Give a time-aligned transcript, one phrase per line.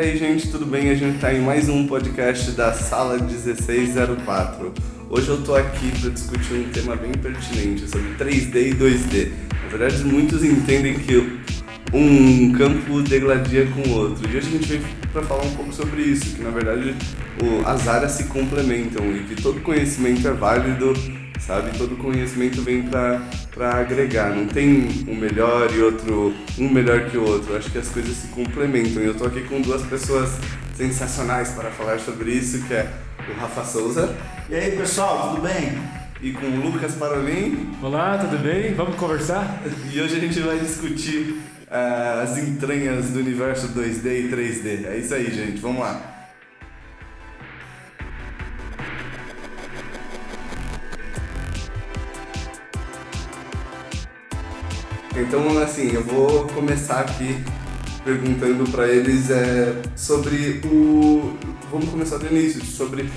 [0.00, 0.88] E aí, gente, tudo bem?
[0.88, 4.72] A gente está em mais um podcast da Sala 1604.
[5.10, 9.30] Hoje eu tô aqui para discutir um tema bem pertinente sobre 3D e 2D.
[9.62, 11.38] Na verdade, muitos entendem que
[11.92, 14.26] um campo degladia com o outro.
[14.26, 14.82] E hoje a gente veio
[15.12, 16.94] para falar um pouco sobre isso, que na verdade
[17.66, 20.94] as áreas se complementam e que todo conhecimento é válido,
[21.50, 21.76] sabe?
[21.76, 23.20] Todo conhecimento vem para
[23.80, 24.30] agregar.
[24.30, 27.56] Não tem um melhor e outro um melhor que o outro.
[27.56, 29.02] Acho que as coisas se complementam.
[29.02, 30.30] E eu tô aqui com duas pessoas
[30.76, 32.88] sensacionais para falar sobre isso, que é
[33.28, 34.14] o Rafa Souza.
[34.48, 35.76] E aí, pessoal, tudo bem?
[36.22, 37.74] E com o Lucas Parolin.
[37.82, 38.72] Olá, tudo bem?
[38.74, 39.60] Vamos conversar?
[39.92, 44.86] E hoje a gente vai discutir uh, as entranhas do universo 2D e 3D.
[44.86, 45.60] É isso aí, gente.
[45.60, 46.09] Vamos lá.
[55.20, 57.36] Então, assim, eu vou começar aqui
[58.02, 61.34] perguntando para eles é, sobre o.
[61.70, 63.08] Vamos começar do início, sobre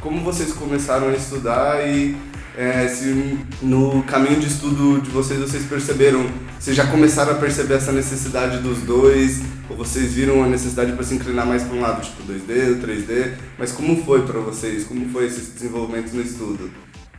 [0.00, 2.16] como vocês começaram a estudar e
[2.56, 6.26] é, se no caminho de estudo de vocês vocês perceberam,
[6.58, 11.04] vocês já começaram a perceber essa necessidade dos dois, ou vocês viram a necessidade para
[11.04, 14.84] se inclinar mais para um lado, tipo 2D, 3D, mas como foi para vocês?
[14.84, 16.68] Como foi esse desenvolvimento no estudo?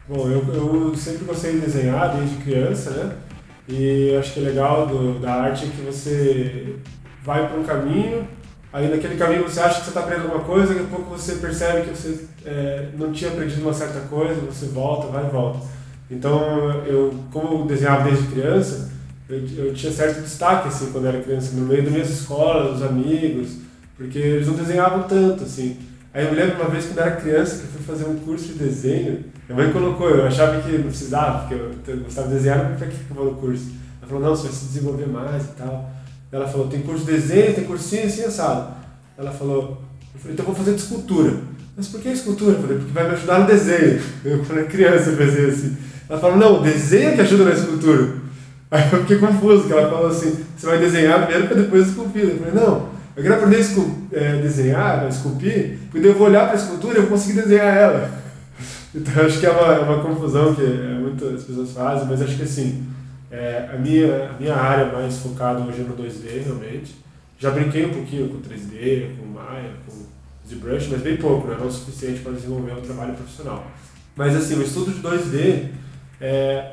[0.07, 3.15] Bom, eu, eu sempre gostei de desenhar desde criança, né?
[3.69, 6.75] E acho que é legal do, da arte é que você
[7.23, 8.27] vai para um caminho
[8.71, 11.35] Aí naquele caminho você acha que você está aprendendo alguma coisa, daqui a pouco você
[11.35, 15.59] percebe que você é, não tinha aprendido uma certa coisa, você volta, vai e volta.
[16.09, 18.91] Então, eu, como eu desenhava desde criança,
[19.27, 22.83] eu, eu tinha certo destaque assim, quando era criança, no meio das minhas escolas, dos
[22.83, 23.57] amigos,
[23.97, 25.43] porque eles não desenhavam tanto.
[25.43, 25.77] assim.
[26.13, 28.15] Aí eu me lembro uma vez quando eu era criança que eu fui fazer um
[28.19, 32.33] curso de desenho, minha mãe colocou, eu achava que não precisava, porque eu, gostava de
[32.33, 33.71] desenhar, mas para que eu vou no curso?
[33.99, 35.89] Ela falou, não, você vai se desenvolver mais e tal.
[36.31, 38.73] Ela falou, tem curso de desenho, tem cursinho assim, assado.
[39.17, 39.81] Ela falou,
[40.13, 41.33] eu falei, então eu vou fazer de escultura.
[41.75, 42.57] Mas por que escultura?
[42.57, 44.01] Eu falei, porque vai me ajudar no desenho.
[44.25, 45.77] Eu, quando era criança, eu pensei assim.
[46.09, 48.15] Ela falou, não, desenho que ajuda na escultura.
[48.71, 52.23] Aí eu fiquei confuso, porque ela falou assim, você vai desenhar primeiro para depois esculpir.
[52.23, 52.89] Eu falei, não,
[53.19, 56.97] eu quero aprender a é, desenhar, a esculpir, porque eu vou olhar para a escultura
[56.99, 58.19] e eu conseguir desenhar ela.
[58.95, 62.35] Então acho que é uma, é uma confusão que é, muitas pessoas fazem, mas acho
[62.35, 62.87] que assim,
[63.29, 66.95] é, a, minha, a minha área mais focada hoje é no 2D, realmente.
[67.37, 69.93] Já brinquei um pouquinho com 3D, com Maya, com
[70.47, 71.57] ZBrush, mas bem pouco, né?
[71.59, 73.67] não o suficiente para desenvolver um trabalho profissional.
[74.15, 75.67] Mas assim, o estudo de 2D
[76.19, 76.71] é,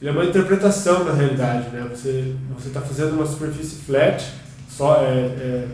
[0.00, 1.86] ele é uma interpretação da realidade, né?
[1.88, 2.34] Você
[2.66, 4.41] está fazendo uma superfície flat,
[4.76, 5.68] só é, é,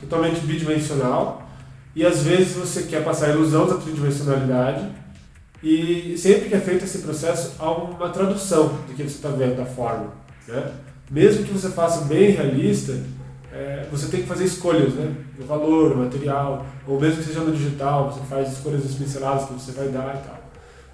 [0.00, 1.48] totalmente bidimensional,
[1.94, 4.88] e às vezes você quer passar a ilusão da tridimensionalidade,
[5.62, 9.56] e sempre que é feito esse processo, há uma tradução do que você está vendo
[9.56, 10.12] da forma.
[10.46, 10.72] Né?
[11.10, 12.96] Mesmo que você faça bem realista,
[13.52, 15.12] é, você tem que fazer escolhas, né?
[15.40, 19.46] O valor, o material, ou mesmo que seja no digital, você faz escolhas das pinceladas
[19.46, 20.38] que você vai dar e tal.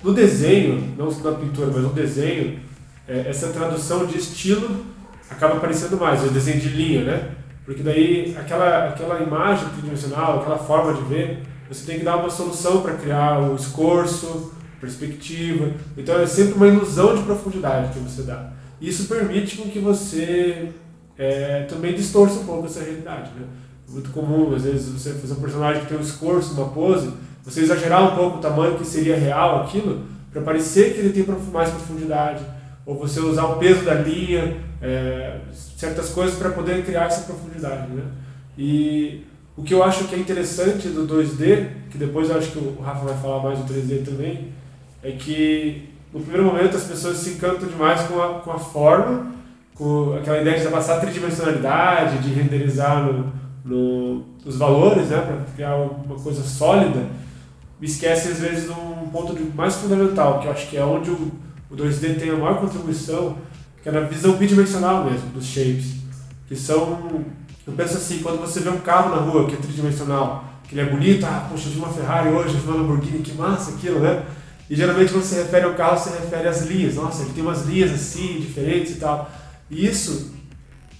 [0.02, 2.60] No desenho, não na pintura, mas no desenho,
[3.08, 4.86] é, essa tradução de estilo
[5.30, 7.30] acaba aparecendo mais, o desenho de linha, né?
[7.64, 12.30] Porque daí aquela, aquela imagem tridimensional, aquela forma de ver, você tem que dar uma
[12.30, 15.72] solução para criar o escorço, perspectiva.
[15.96, 18.52] Então é sempre uma ilusão de profundidade que você dá.
[18.80, 20.68] Isso permite com que você
[21.16, 23.30] é, também distorça um pouco essa realidade.
[23.34, 23.46] Né?
[23.88, 27.10] Muito comum, às vezes, você fazer um personagem que tem um escorço, uma pose,
[27.42, 30.02] você exagerar um pouco o tamanho que seria real aquilo,
[30.32, 32.42] para parecer que ele tem mais profundidade.
[32.84, 37.90] Ou você usar o peso da linha, é, certas coisas para poder criar essa profundidade.
[37.90, 38.02] Né?
[38.58, 39.24] E
[39.56, 42.82] o que eu acho que é interessante do 2D, que depois eu acho que o
[42.82, 44.52] Rafa vai falar mais do 3D também,
[45.02, 49.32] é que no primeiro momento as pessoas se encantam demais com a, com a forma,
[49.74, 53.32] com aquela ideia de passar tridimensionalidade, de renderizar no,
[53.64, 57.06] no, os valores, né, para criar uma coisa sólida,
[57.80, 61.10] me esquece às vezes de um ponto mais fundamental, que eu acho que é onde
[61.10, 61.32] o,
[61.70, 63.37] o 2D tem a maior contribuição,
[63.84, 65.94] que é na visão bidimensional mesmo, dos shapes,
[66.48, 67.22] que são
[67.66, 70.82] eu penso assim, quando você vê um carro na rua que é tridimensional, que ele
[70.82, 73.72] é bonito, ah, poxa, eu vi uma Ferrari hoje, eu vi uma Lamborghini, que massa
[73.72, 74.22] aquilo, né?
[74.69, 76.96] E geralmente quando você refere ao carro, você refere às linhas.
[76.96, 79.31] Nossa, ele tem umas linhas assim, diferentes e tal.
[79.70, 80.34] E isso,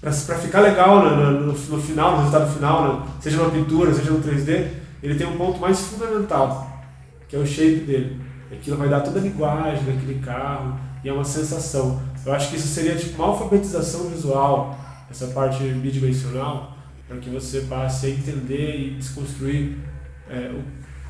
[0.01, 3.07] para ficar legal no, no, no, final, no resultado final, né?
[3.21, 4.69] seja numa pintura, seja no 3D,
[5.03, 6.83] ele tem um ponto mais fundamental,
[7.29, 8.21] que é o shape dele.
[8.51, 12.01] Aquilo vai dar toda a linguagem daquele carro e é uma sensação.
[12.25, 14.79] Eu acho que isso seria tipo uma alfabetização visual
[15.11, 16.77] essa parte bidimensional,
[17.07, 19.79] para que você passe a entender e desconstruir
[20.29, 20.63] é, o,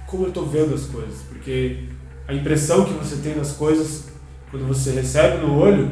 [0.07, 1.23] como eu estou vendo as coisas.
[1.29, 1.85] Porque
[2.29, 4.09] a impressão que você tem das coisas,
[4.51, 5.91] quando você recebe no olho,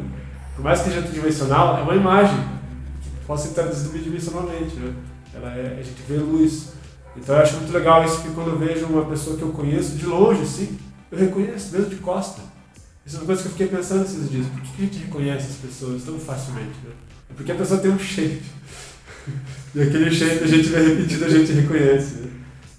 [0.54, 2.36] por mais que seja tridimensional, é uma imagem
[3.02, 4.74] que pode ser traduzida bidimensionalmente.
[4.76, 4.92] Né?
[5.34, 6.72] ela é, a gente vê luz.
[7.16, 9.96] Então eu acho muito legal isso que quando eu vejo uma pessoa que eu conheço
[9.96, 10.78] de longe, assim,
[11.10, 12.40] eu reconheço, mesmo de costa.
[13.04, 14.46] Isso é uma coisa que eu fiquei pensando esses dias.
[14.46, 16.76] Por que a gente reconhece as pessoas tão facilmente?
[16.84, 16.92] Né?
[17.30, 18.42] É porque a pessoa tem um shape.
[19.74, 22.14] e aquele shape a gente vê repetido, a gente reconhece.
[22.16, 22.30] Né?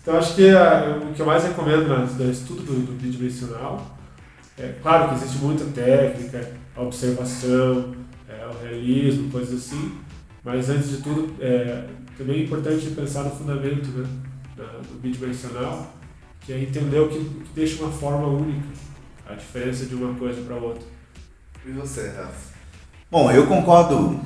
[0.01, 3.97] Então acho que a, o que eu mais recomendo no estudo do, do bidimensional
[4.57, 7.95] é claro que existe muita técnica, a observação,
[8.29, 9.97] é, o realismo, coisas assim,
[10.43, 11.87] mas antes de tudo é
[12.17, 14.05] também é importante pensar no fundamento né,
[14.55, 15.93] do bidimensional,
[16.41, 18.67] que é entender o que, o que deixa uma forma única,
[19.27, 20.83] a diferença de uma coisa para outra.
[21.65, 22.53] E você, Rafa?
[23.09, 24.19] Bom, eu concordo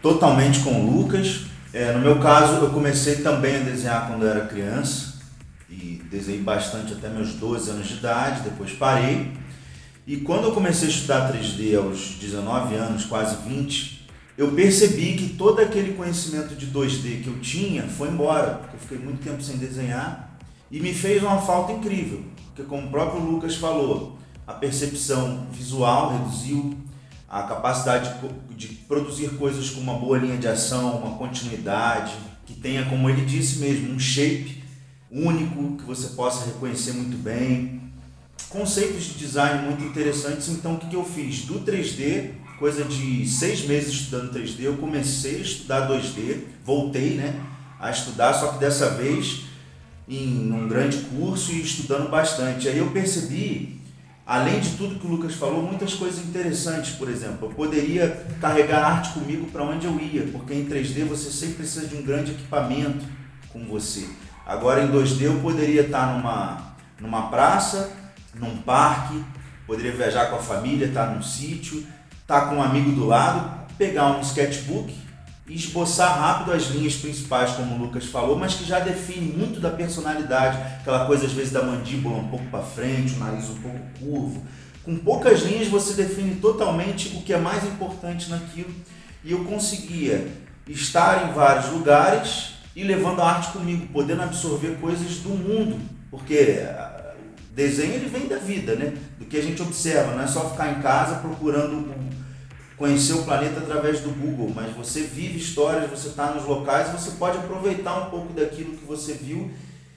[0.00, 1.46] totalmente com o Lucas.
[1.72, 5.20] É, no meu caso, eu comecei também a desenhar quando eu era criança
[5.68, 9.32] e desenhei bastante até meus 12 anos de idade, depois parei.
[10.06, 15.34] E quando eu comecei a estudar 3D aos 19 anos, quase 20, eu percebi que
[15.34, 19.42] todo aquele conhecimento de 2D que eu tinha foi embora, porque eu fiquei muito tempo
[19.42, 20.38] sem desenhar
[20.70, 24.18] e me fez uma falta incrível, porque como o próprio Lucas falou,
[24.50, 26.76] a percepção visual reduziu,
[27.28, 28.12] a capacidade
[28.48, 32.12] de, de produzir coisas com uma boa linha de ação, uma continuidade,
[32.44, 34.60] que tenha, como ele disse mesmo, um shape
[35.08, 37.80] único que você possa reconhecer muito bem,
[38.48, 40.48] conceitos de design muito interessantes.
[40.48, 41.42] Então, o que, que eu fiz?
[41.42, 47.40] Do 3D, coisa de seis meses estudando 3D, eu comecei a estudar 2D, voltei né,
[47.78, 49.42] a estudar, só que dessa vez
[50.08, 52.66] em um grande curso e estudando bastante.
[52.66, 53.79] Aí eu percebi,
[54.30, 56.92] além de tudo que o Lucas falou, muitas coisas interessantes.
[56.92, 61.32] Por exemplo, eu poderia carregar arte comigo para onde eu ia, porque em 3D você
[61.32, 63.04] sempre precisa de um grande equipamento
[63.52, 64.08] com você.
[64.46, 67.90] Agora em 2D eu poderia estar numa, numa praça
[68.32, 69.20] num parque,
[69.66, 71.84] poderia viajar com a família, estar tá num sítio,
[72.22, 74.94] estar tá com um amigo do lado, pegar um sketchbook
[75.54, 79.70] esboçar rápido as linhas principais, como o Lucas falou, mas que já define muito da
[79.70, 83.78] personalidade, aquela coisa às vezes da mandíbula um pouco para frente, o nariz um pouco
[83.98, 84.42] curvo.
[84.84, 88.70] Com poucas linhas você define totalmente o que é mais importante naquilo.
[89.22, 90.26] E eu conseguia
[90.66, 95.78] estar em vários lugares e levando a arte comigo, podendo absorver coisas do mundo,
[96.10, 96.64] porque
[97.52, 98.94] Desenho ele vem da vida, né?
[99.18, 101.92] Do que a gente observa, não é só ficar em casa procurando
[102.80, 107.10] conhecer o planeta através do Google, mas você vive histórias, você está nos locais você
[107.10, 109.50] pode aproveitar um pouco daquilo que você viu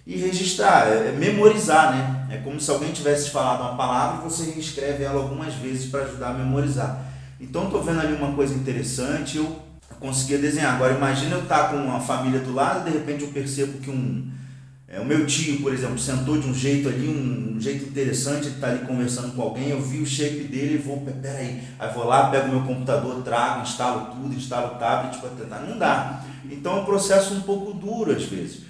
[0.06, 2.28] e registrar, é, é memorizar, né?
[2.30, 6.32] É como se alguém tivesse falado uma palavra você reescreve ela algumas vezes para ajudar
[6.32, 7.06] a memorizar.
[7.40, 9.60] Então estou vendo ali uma coisa interessante, eu
[9.98, 10.76] conseguia desenhar.
[10.76, 13.90] Agora imagina eu estar tá com uma família do lado de repente eu percebo que
[13.90, 14.30] um
[14.94, 18.46] é, o meu tio, por exemplo, sentou de um jeito ali, um, um jeito interessante,
[18.46, 21.94] ele está ali conversando com alguém, eu vi o shape dele e vou, peraí, aí
[21.94, 25.60] vou lá, pego meu computador, trago, instalo tudo, instalo o tablet para tentar.
[25.62, 26.24] Não dá.
[26.50, 28.62] Então é um processo um pouco duro às vezes.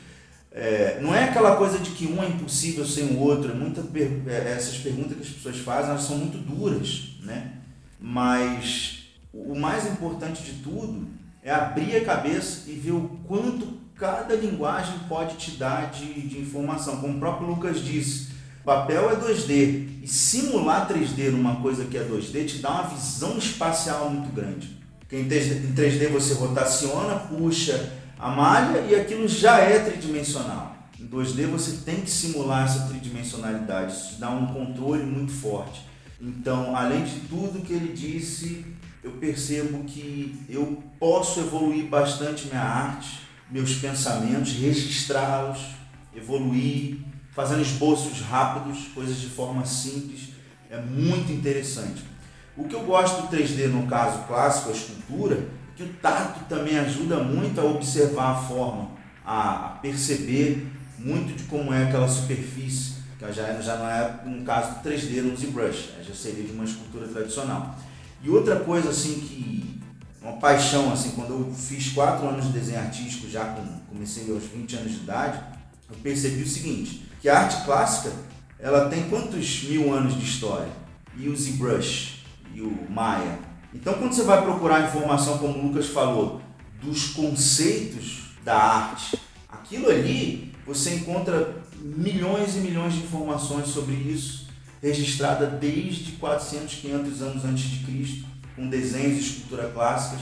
[0.51, 3.81] É, não é aquela coisa de que um é impossível sem o outro, é muita
[4.27, 7.53] é, essas perguntas que as pessoas fazem elas são muito duras, né?
[7.99, 11.07] mas o mais importante de tudo
[11.41, 16.40] é abrir a cabeça e ver o quanto cada linguagem pode te dar de, de
[16.40, 16.97] informação.
[16.97, 18.30] Como o próprio Lucas disse,
[18.66, 23.38] papel é 2D e simular 3D numa coisa que é 2D te dá uma visão
[23.38, 24.81] espacial muito grande.
[25.12, 30.76] Em 3D você rotaciona, puxa a malha e aquilo já é tridimensional.
[31.00, 35.85] Em 2D você tem que simular essa tridimensionalidade, isso dá um controle muito forte.
[36.19, 38.66] Então, além de tudo que ele disse,
[39.04, 45.59] eu percebo que eu posso evoluir bastante minha arte meus pensamentos, registrá-los,
[46.16, 47.00] evoluir,
[47.31, 50.30] fazendo esboços rápidos, coisas de forma simples,
[50.69, 52.04] é muito interessante.
[52.56, 56.45] O que eu gosto do 3D no caso clássico, a escultura, é que o tato
[56.45, 58.92] também ajuda muito a observar a forma,
[59.26, 60.68] a perceber
[61.00, 65.21] muito de como é aquela superfície, que já, já não é um caso do 3D
[65.21, 67.76] no ZBrush, já seria de uma escultura tradicional.
[68.21, 69.81] E outra coisa assim que
[70.23, 74.44] uma paixão, assim, quando eu fiz quatro anos de desenho artístico, já com, comecei aos
[74.44, 75.44] 20 anos de idade,
[75.89, 78.15] eu percebi o seguinte, que a arte clássica,
[78.57, 80.71] ela tem quantos mil anos de história?
[81.18, 82.23] E o ZBrush,
[82.56, 83.37] e o Maya.
[83.73, 86.42] Então, quando você vai procurar informação, como o Lucas falou,
[86.81, 94.47] dos conceitos da arte, aquilo ali, você encontra milhões e milhões de informações sobre isso,
[94.81, 100.19] registrada desde 400, 500 anos antes de Cristo com desenhos de escultura clássicas,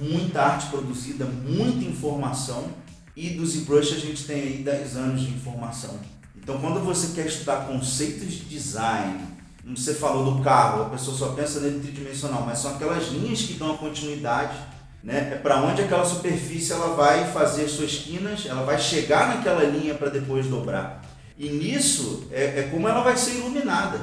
[0.00, 2.68] muita arte produzida, muita informação.
[3.16, 5.98] E do ZBrush a gente tem aí 10 anos de informação.
[6.36, 9.20] Então, quando você quer estudar conceitos de design,
[9.62, 13.42] como você falou do carro, a pessoa só pensa nele tridimensional, mas são aquelas linhas
[13.42, 14.56] que dão a continuidade
[15.04, 15.32] né?
[15.34, 19.94] É para onde aquela superfície ela vai fazer suas esquinas, ela vai chegar naquela linha
[19.94, 21.04] para depois dobrar.
[21.36, 23.98] E nisso é, é, como ela vai ser iluminada,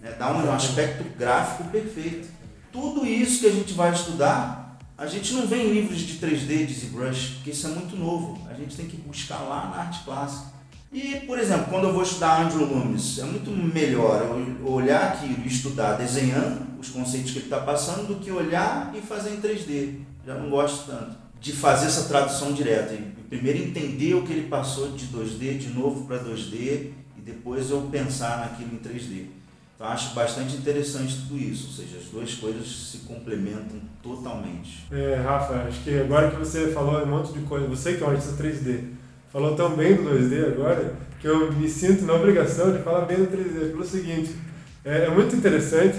[0.00, 0.14] né?
[0.18, 2.28] dá um aspecto gráfico perfeito.
[2.72, 6.66] Tudo isso que a gente vai estudar, a gente não vê em livros de 3D,
[6.66, 8.38] de ZBrush, porque isso é muito novo.
[8.48, 10.52] A gente tem que buscar lá na arte clássica.
[10.90, 14.22] E, por exemplo, quando eu vou estudar Andrew Loomis, é muito melhor
[14.60, 18.92] eu olhar aquilo e estudar desenhando os conceitos que ele está passando do que olhar
[18.94, 20.00] e fazer em 3D.
[20.26, 22.96] Já não gosto tanto de fazer essa tradução direta.
[23.28, 27.82] Primeiro entender o que ele passou de 2D de novo para 2D e depois eu
[27.90, 29.41] pensar naquilo em 3D.
[29.82, 34.86] Então acho bastante interessante tudo isso, ou seja, as duas coisas se complementam totalmente.
[34.92, 38.06] É, Rafa, acho que agora que você falou um monte de coisa, você que é
[38.06, 38.90] um artista 3D,
[39.32, 43.16] falou tão bem do 2D agora que eu me sinto na obrigação de falar bem
[43.16, 43.72] do 3D.
[43.72, 44.36] Pelo seguinte,
[44.84, 45.96] é, é muito interessante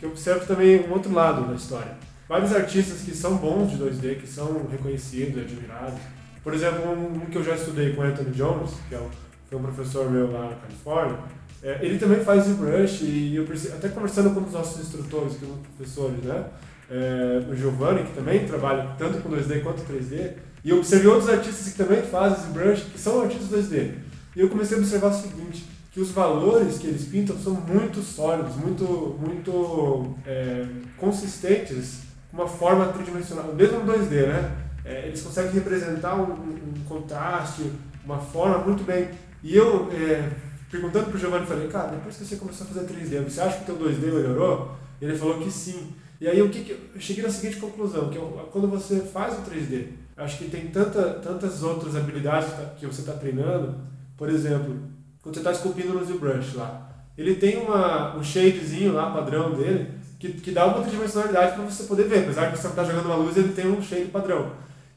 [0.00, 1.92] que eu observo também um outro lado da história.
[2.28, 6.00] Vários artistas que são bons de 2D, que são reconhecidos, admirados.
[6.42, 9.08] Por exemplo, um, que eu já estudei com Anthony Jones, que é um,
[9.48, 11.18] foi um professor meu lá na Califórnia,
[11.62, 15.56] é, ele também faz ZBrush e eu até conversando com os nossos instrutores, que são
[15.76, 16.44] professores, né?
[16.90, 20.32] É, o Giovanni, que também trabalha tanto com 2D quanto 3D,
[20.64, 23.94] e eu observei outros artistas que também fazem ZBrush, que são artistas 2D.
[24.34, 28.00] E eu comecei a observar o seguinte, que os valores que eles pintam são muito
[28.00, 30.66] sólidos, muito, muito é,
[30.96, 32.00] consistentes,
[32.32, 34.56] uma forma tridimensional, mesmo no 2D, né?
[34.84, 37.70] É, eles conseguem representar um, um, contraste,
[38.04, 39.10] uma forma muito bem.
[39.42, 40.30] E eu, é,
[40.72, 43.58] perguntando para o Giovanni, falei, cara, depois que você começou a fazer 3D, você acha
[43.58, 44.74] que o teu 2D melhorou?
[45.02, 45.92] Ele falou que sim.
[46.18, 49.34] E aí o que, que eu cheguei na seguinte conclusão, que eu, quando você faz
[49.34, 53.74] o 3D, acho que tem tanta, tantas outras habilidades que tá, você está treinando,
[54.16, 54.74] por exemplo,
[55.20, 59.90] quando você está esculpindo no ZBrush lá, ele tem uma, um shadezinho lá, padrão dele,
[60.18, 62.20] que, que dá uma tridimensionalidade para você poder ver.
[62.20, 64.52] Apesar de você estar tá jogando uma luz, ele tem um shade padrão.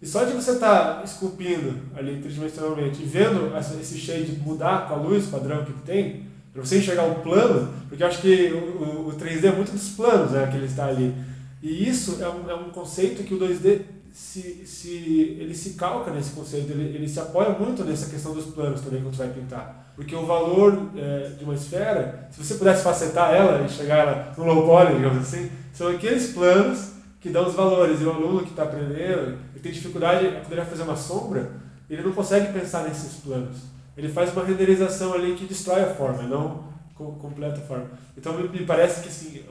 [0.06, 4.88] E só de você estar tá esculpindo ali tridimensionalmente e vendo essa, esse shade mudar
[4.88, 8.52] com a luz padrão que tem, para você enxergar o plano, porque eu acho que
[8.54, 11.12] o, o, 3D é muito dos planos né, que ele está ali.
[11.60, 13.82] E isso é um, é um conceito que o 2D
[14.14, 18.46] se, se, ele se calca nesse conceito, ele, ele se apoia muito nessa questão dos
[18.46, 19.92] planos também quando você vai pintar.
[19.96, 24.44] Porque o valor é, de uma esfera, se você pudesse facetar ela e chegar no
[24.44, 28.00] low poly, digamos assim, são aqueles planos que dão os valores.
[28.02, 31.54] E o aluno que está aprendendo, tem dificuldade a poder fazer uma sombra,
[31.90, 33.58] ele não consegue pensar nesses planos.
[33.98, 37.88] Ele faz uma renderização ali que destrói a forma, não completa a forma.
[38.16, 39.44] Então me parece que assim,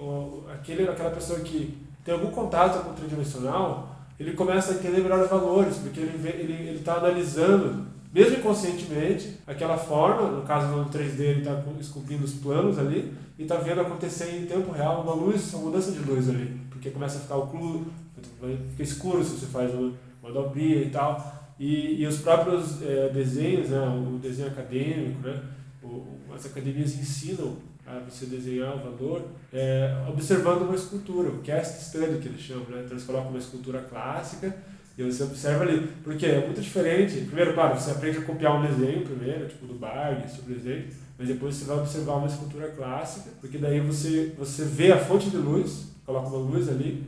[0.52, 5.20] aquele, aquela pessoa que tem algum contato com o tridimensional, ele começa a entender melhor
[5.20, 10.68] os valores, porque ele está ele, ele tá analisando, mesmo inconscientemente, aquela forma, no caso
[10.68, 15.02] no 3D ele está esculpindo os planos ali, e está vendo acontecer em tempo real
[15.02, 17.90] uma luz, uma mudança de luz ali, porque começa a ficar oculto,
[18.70, 19.92] fica escuro se você faz uma
[20.30, 21.44] dobrinha e tal.
[21.58, 25.40] E, e os próprios é, desenhos, né, o desenho acadêmico, né,
[25.82, 26.04] o,
[26.34, 32.18] as academias ensinam a você desenhar o valor, é, observando uma escultura, o cast study
[32.18, 32.78] que eles chamam, né?
[32.78, 34.56] Então eles colocam uma escultura clássica
[34.96, 35.86] e você observa ali.
[36.02, 37.20] Porque é muito diferente.
[37.26, 40.86] Primeiro, claro, você aprende a copiar um desenho primeiro, tipo do Barg, sobre desenho,
[41.18, 45.28] mas depois você vai observar uma escultura clássica, porque daí você, você vê a fonte
[45.28, 47.04] de luz, coloca uma luz ali,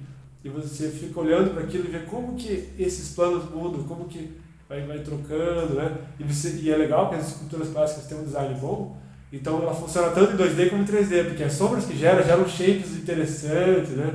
[0.46, 4.30] e você fica olhando para aquilo e vê como que esses planos mudam, como que
[4.68, 5.92] vai, vai trocando, né?
[6.20, 8.96] E, você, e é legal que as esculturas clássicas têm um design bom,
[9.32, 12.46] então ela funciona tanto em 2D como em 3D, porque as sombras que gera geram
[12.46, 14.14] shapes interessantes, né?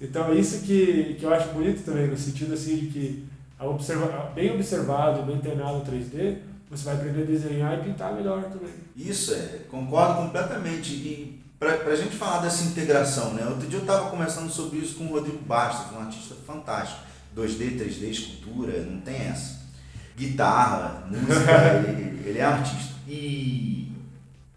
[0.00, 3.26] Então é isso que, que eu acho bonito também, no sentido assim de que
[3.58, 6.38] ao observar, bem observado, bem treinado 3D,
[6.70, 8.72] você vai aprender a desenhar e pintar melhor também.
[8.96, 10.94] Isso, é, concordo completamente.
[10.94, 13.46] E para a gente falar dessa integração, né?
[13.46, 17.00] Outro dia eu estava conversando sobre isso com o Rodrigo Bastos, um artista fantástico.
[17.36, 19.66] 2D, 3D, escultura, não tem essa.
[20.16, 22.94] Guitarra, música, ele, ele é artista.
[23.06, 23.92] E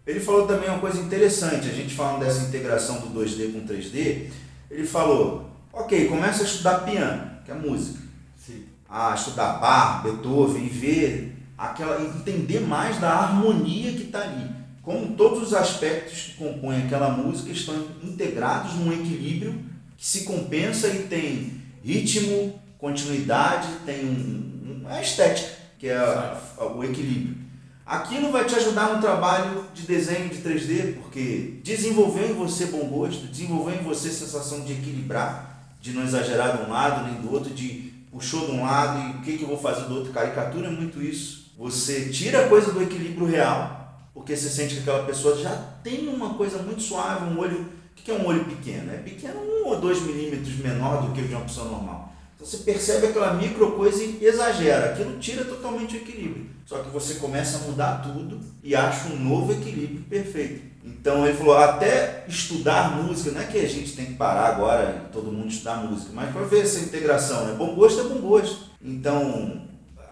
[0.06, 4.30] ele falou também uma coisa interessante, a gente falando dessa integração do 2D com 3D,
[4.70, 8.00] ele falou, ok, começa a estudar piano, que é música.
[8.36, 8.64] Sim.
[8.88, 14.59] A estudar Bach, Beethoven e ver aquela, entender mais da harmonia que está ali.
[14.82, 19.60] Como todos os aspectos que compõem aquela música estão integrados num equilíbrio
[19.96, 26.40] que se compensa e tem ritmo, continuidade, tem um, um, a estética, que é a,
[26.58, 27.36] a, o equilíbrio.
[27.84, 32.86] Aquilo vai te ajudar no trabalho de desenho de 3D, porque desenvolveu em você bom
[32.86, 37.32] gosto, desenvolveu em você sensação de equilibrar, de não exagerar de um lado nem do
[37.32, 40.12] outro, de puxou de um lado e o que, que eu vou fazer do outro.
[40.12, 41.52] Caricatura é muito isso.
[41.58, 43.79] Você tira a coisa do equilíbrio real,
[44.20, 45.50] porque você sente que aquela pessoa já
[45.82, 47.58] tem uma coisa muito suave, um olho.
[47.62, 48.92] O que é um olho pequeno?
[48.92, 52.12] É pequeno um ou dois milímetros menor do que o de uma pessoa normal.
[52.34, 54.92] Então você percebe aquela micro coisa e exagera.
[54.92, 56.46] Aquilo tira totalmente o equilíbrio.
[56.66, 60.62] Só que você começa a mudar tudo e acha um novo equilíbrio perfeito.
[60.84, 65.04] Então ele falou, até estudar música, não é que a gente tem que parar agora
[65.08, 67.54] e todo mundo estudar música, mas para ver essa integração, né?
[67.54, 68.70] Bom gosto é bom gosto.
[68.82, 69.62] Então,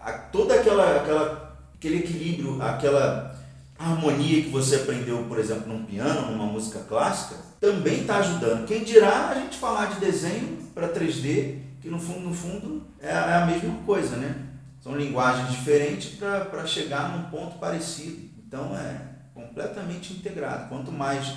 [0.03, 3.38] a, toda aquela, aquela, aquele equilíbrio, aquela
[3.85, 8.67] harmonia que você aprendeu, por exemplo, num piano, numa música clássica, também está ajudando.
[8.67, 13.09] Quem dirá a gente falar de desenho para 3D, que no fundo, no fundo é,
[13.09, 14.35] é a mesma coisa, né?
[14.81, 18.29] São linguagens diferentes para chegar num ponto parecido.
[18.45, 19.01] Então é
[19.33, 20.69] completamente integrado.
[20.69, 21.33] Quanto mais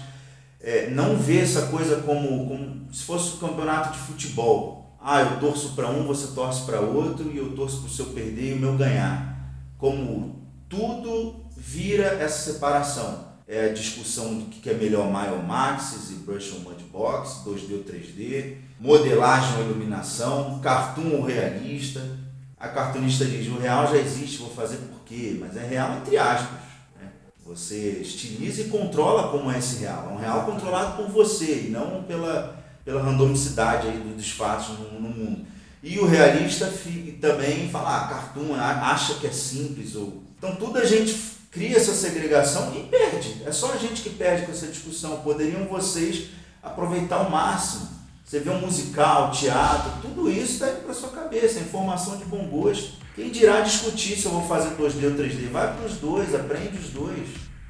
[0.61, 4.97] é, não ver essa coisa como, como se fosse um campeonato de futebol.
[5.01, 8.07] Ah, eu torço para um, você torce para outro, e eu torço para o seu
[8.07, 9.53] perder e o meu ganhar.
[9.77, 13.31] Como tudo vira essa separação.
[13.47, 17.85] É a discussão do que é melhor Mile Maxis e Brush ou Mudbox, 2D ou
[17.85, 22.19] 3D, modelagem ou iluminação, cartoon ou realista.
[22.59, 25.37] A cartunista diz, o real já existe, vou fazer por quê?
[25.39, 26.59] Mas é real entre aspas.
[27.01, 27.09] Né?
[27.47, 30.09] Você estiliza e controla como é esse real.
[30.11, 35.01] É um real controlado por você e não pela, pela randomicidade aí dos fatos no,
[35.01, 35.47] no mundo.
[35.83, 36.73] E o realista
[37.21, 39.95] também fala, ah, cartoon acha que é simples.
[39.97, 40.23] Ou...
[40.39, 43.43] Então tudo a gente cria essa segregação e perde.
[43.47, 45.21] É só a gente que perde com essa discussão.
[45.21, 46.31] Poderiam vocês
[46.61, 51.59] aproveitar ao máximo você vê um musical, teatro, tudo isso está indo para sua cabeça,
[51.59, 52.95] é informação de bom gosto.
[53.15, 55.51] Quem dirá discutir se eu vou fazer 2D ou 3D?
[55.51, 57.29] Vai para os dois, aprende os dois.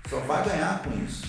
[0.08, 1.24] Só vai ganhar com isso.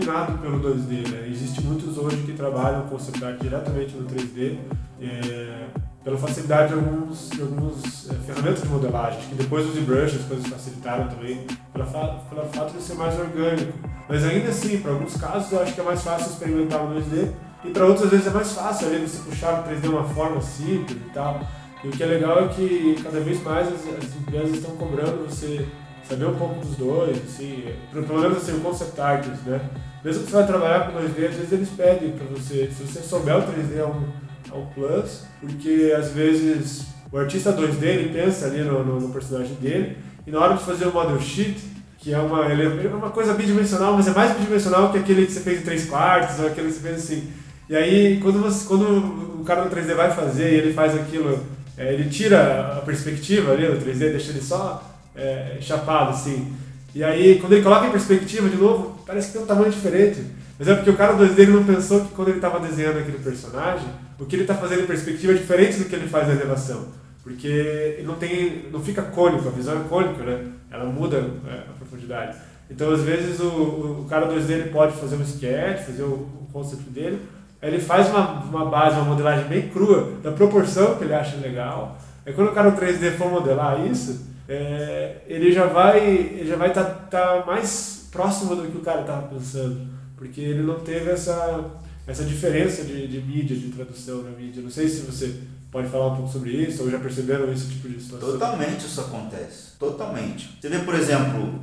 [0.00, 1.28] Dominado pelo 2D, né?
[1.30, 4.58] Existem muitos hoje que trabalham concept art diretamente no 3D,
[5.00, 5.66] é,
[6.02, 10.24] pela facilidade de alguns, de alguns é, ferramentas de modelagem, que depois os ZBrush as
[10.24, 13.78] coisas facilitaram também, pela, fa pelo fato de ser mais orgânico.
[14.08, 17.30] Mas ainda assim, para alguns casos eu acho que é mais fácil experimentar no 2D,
[17.64, 20.40] e para outras vezes é mais fácil ali você puxar o 3D de uma forma
[20.40, 21.40] simples e tal.
[21.84, 25.26] E o que é legal é que cada vez mais as, as empresas estão cobrando
[25.26, 25.66] você
[26.10, 29.60] saber um pouco dos dois, assim, pelo menos assim, o concept artist, né?
[30.04, 33.00] Mesmo que você vai trabalhar com 2D, às vezes eles pedem para você, se você
[33.00, 34.08] souber o 3D é um,
[34.52, 39.12] é um plus, porque às vezes o artista 2D ele pensa ali no, no, no
[39.12, 41.60] personagem dele, e na hora de fazer o model sheet,
[41.98, 45.40] que é uma, é uma coisa bidimensional, mas é mais bidimensional que aquele que você
[45.40, 47.30] fez em 3 quartos, ou aquele que você fez assim.
[47.68, 51.38] E aí, quando, você, quando o cara no 3D vai fazer e ele faz aquilo
[51.78, 54.89] é, ele tira a perspectiva ali do 3D, deixa ele só
[55.20, 56.52] é, chapado assim.
[56.94, 60.24] E aí, quando ele coloca em perspectiva de novo, parece que tem um tamanho diferente.
[60.58, 63.18] Mas é porque o cara 2D ele não pensou que quando ele estava desenhando aquele
[63.18, 66.34] personagem, o que ele está fazendo em perspectiva é diferente do que ele faz na
[66.34, 66.88] elevação.
[67.22, 70.46] Porque ele não, tem, não fica cônico, a visão é cônica, né?
[70.70, 72.36] Ela muda é, a profundidade.
[72.70, 76.48] Então, às vezes, o, o cara 2D ele pode fazer um sketch, fazer o, o
[76.52, 77.20] conceito dele,
[77.62, 81.98] ele faz uma, uma base, uma modelagem bem crua, da proporção que ele acha legal.
[82.24, 86.70] Aí quando o cara 3D for modelar isso, é, ele já vai ele já vai
[86.70, 89.86] estar tá, tá mais próximo do que o cara estava pensando,
[90.16, 91.70] porque ele não teve essa,
[92.04, 94.60] essa diferença de, de mídia, de tradução na mídia.
[94.60, 97.88] Não sei se você pode falar um pouco sobre isso, ou já perceberam esse tipo
[97.88, 98.32] de situação?
[98.32, 100.58] Totalmente isso acontece, totalmente.
[100.60, 101.60] Você vê, por exemplo,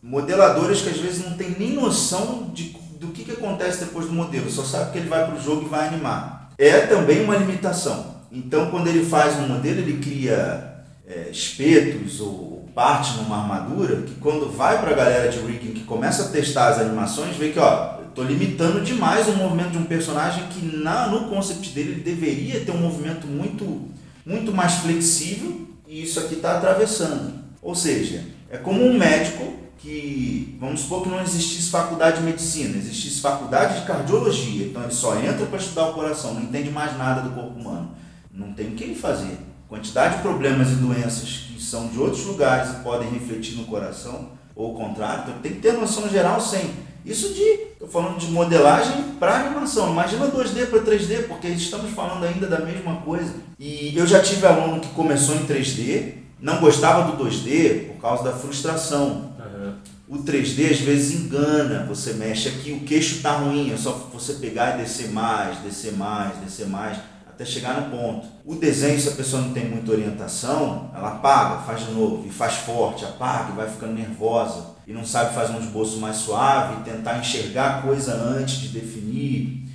[0.00, 4.12] modeladores que às vezes não têm nem noção de do que, que acontece depois do
[4.12, 6.50] modelo, só sabe que ele vai para o jogo e vai animar.
[6.58, 8.16] É também uma limitação.
[8.30, 10.67] Então, quando ele faz um modelo, ele cria
[11.08, 15.84] é, espetos ou parte numa armadura, que quando vai para a galera de rigging que
[15.84, 19.84] começa a testar as animações, vê que ó, estou limitando demais o movimento de um
[19.84, 23.88] personagem que na, no concept dele ele deveria ter um movimento muito,
[24.24, 27.32] muito mais flexível e isso aqui está atravessando.
[27.62, 32.76] Ou seja, é como um médico que, vamos supor que não existisse faculdade de medicina,
[32.76, 36.96] existisse faculdade de cardiologia, então ele só entra para estudar o coração, não entende mais
[36.98, 37.90] nada do corpo humano.
[38.32, 39.47] Não tem o que ele fazer.
[39.68, 44.30] Quantidade de problemas e doenças que são de outros lugares e podem refletir no coração,
[44.56, 46.88] ou o contrário, então tem que ter noção geral sempre.
[47.04, 49.90] Isso de, estou falando de modelagem para animação.
[49.90, 53.32] Imagina 2D para 3D, porque estamos falando ainda da mesma coisa.
[53.58, 58.24] E eu já tive aluno que começou em 3D, não gostava do 2D por causa
[58.24, 59.32] da frustração.
[59.38, 59.76] Aham.
[60.08, 64.34] O 3D às vezes engana, você mexe aqui, o queixo tá ruim, é só você
[64.34, 66.98] pegar e descer mais, descer mais, descer mais,
[67.38, 68.26] até chegar no ponto.
[68.44, 72.30] O desenho, se a pessoa não tem muita orientação, ela apaga, faz de novo, e
[72.30, 76.82] faz forte, apaga, e vai ficando nervosa, e não sabe fazer um esboço mais suave,
[76.82, 79.68] tentar enxergar a coisa antes de definir.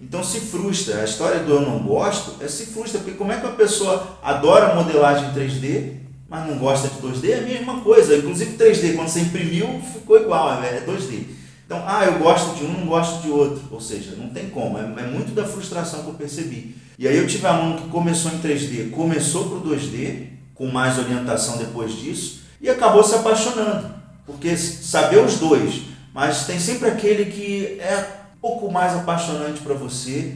[0.00, 1.02] Então se frustra.
[1.02, 4.18] A história do eu não gosto é se frustra, porque como é que a pessoa
[4.22, 7.32] adora modelagem 3D, mas não gosta de 2D?
[7.32, 8.16] É a mesma coisa.
[8.16, 11.24] Inclusive 3D, quando você imprimiu, ficou igual, é 2D.
[11.66, 13.62] Então, ah, eu gosto de um, não gosto de outro.
[13.70, 14.78] Ou seja, não tem como.
[14.78, 16.74] É, é muito da frustração que eu percebi.
[17.00, 20.98] E aí eu tive aluno que começou em 3D, começou para o 2D, com mais
[20.98, 23.94] orientação depois disso, e acabou se apaixonando.
[24.26, 25.80] Porque saber os dois,
[26.12, 28.06] mas tem sempre aquele que é
[28.38, 30.34] pouco mais apaixonante para você,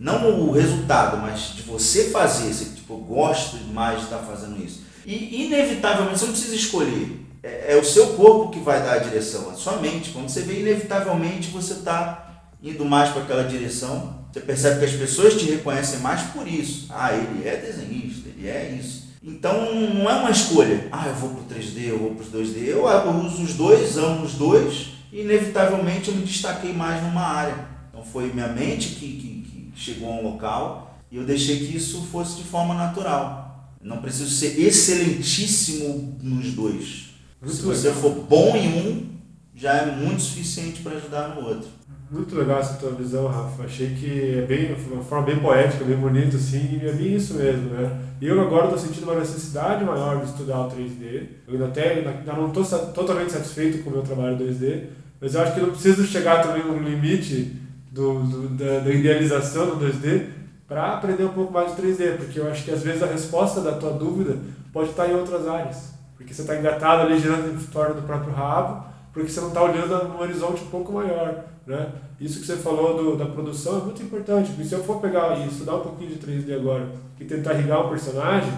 [0.00, 4.84] não o resultado, mas de você fazer, você, tipo, gosto mais de estar fazendo isso.
[5.04, 8.98] E inevitavelmente, você não precisa escolher, é, é o seu corpo que vai dar a
[9.00, 10.12] direção, a sua mente.
[10.12, 12.25] Quando você vê, inevitavelmente você está
[12.62, 16.86] indo mais para aquela direção, você percebe que as pessoas te reconhecem mais por isso.
[16.90, 19.06] Ah, ele é desenhista, ele é isso.
[19.22, 20.88] Então não é uma escolha.
[20.92, 22.58] Ah, eu vou para o 3D, eu vou para os 2D.
[22.66, 27.22] Eu, eu uso os dois, amo os dois e inevitavelmente eu me destaquei mais numa
[27.22, 27.66] área.
[27.90, 31.76] Então foi minha mente que, que, que chegou a um local e eu deixei que
[31.76, 33.72] isso fosse de forma natural.
[33.82, 37.06] não preciso ser excelentíssimo nos dois.
[37.40, 38.02] Muito Se você legal.
[38.02, 39.15] for bom em um,
[39.56, 41.68] já é muito suficiente para ajudar no outro.
[42.10, 43.64] Muito legal essa tua visão, Rafa.
[43.64, 47.34] Achei que é bem, uma forma bem poética, bem bonita, assim, e é bem isso
[47.34, 47.98] mesmo, né?
[48.20, 51.26] Eu agora estou sentindo uma necessidade maior de estudar o 3D.
[51.48, 54.84] Eu ainda, até, ainda não estou totalmente satisfeito com o meu trabalho 2D,
[55.20, 57.56] mas eu acho que eu não preciso chegar também no limite
[57.90, 60.26] do, do da, da idealização do 2D
[60.68, 63.60] para aprender um pouco mais de 3D, porque eu acho que às vezes a resposta
[63.60, 64.36] da tua dúvida
[64.72, 65.94] pode estar em outras áreas.
[66.16, 68.84] Porque você está engatado ali girando em torno do próprio rabo,
[69.16, 71.42] porque você não está olhando num horizonte um pouco maior.
[71.66, 71.88] Né?
[72.20, 75.38] Isso que você falou do, da produção é muito importante, porque se eu for pegar
[75.38, 76.86] e estudar um pouquinho de 3D agora
[77.18, 78.52] e tentar irrigar um personagem,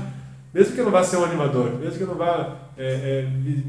[0.52, 3.30] mesmo que eu não vá ser um animador, mesmo que eu não vá é, é,
[3.30, 3.64] me,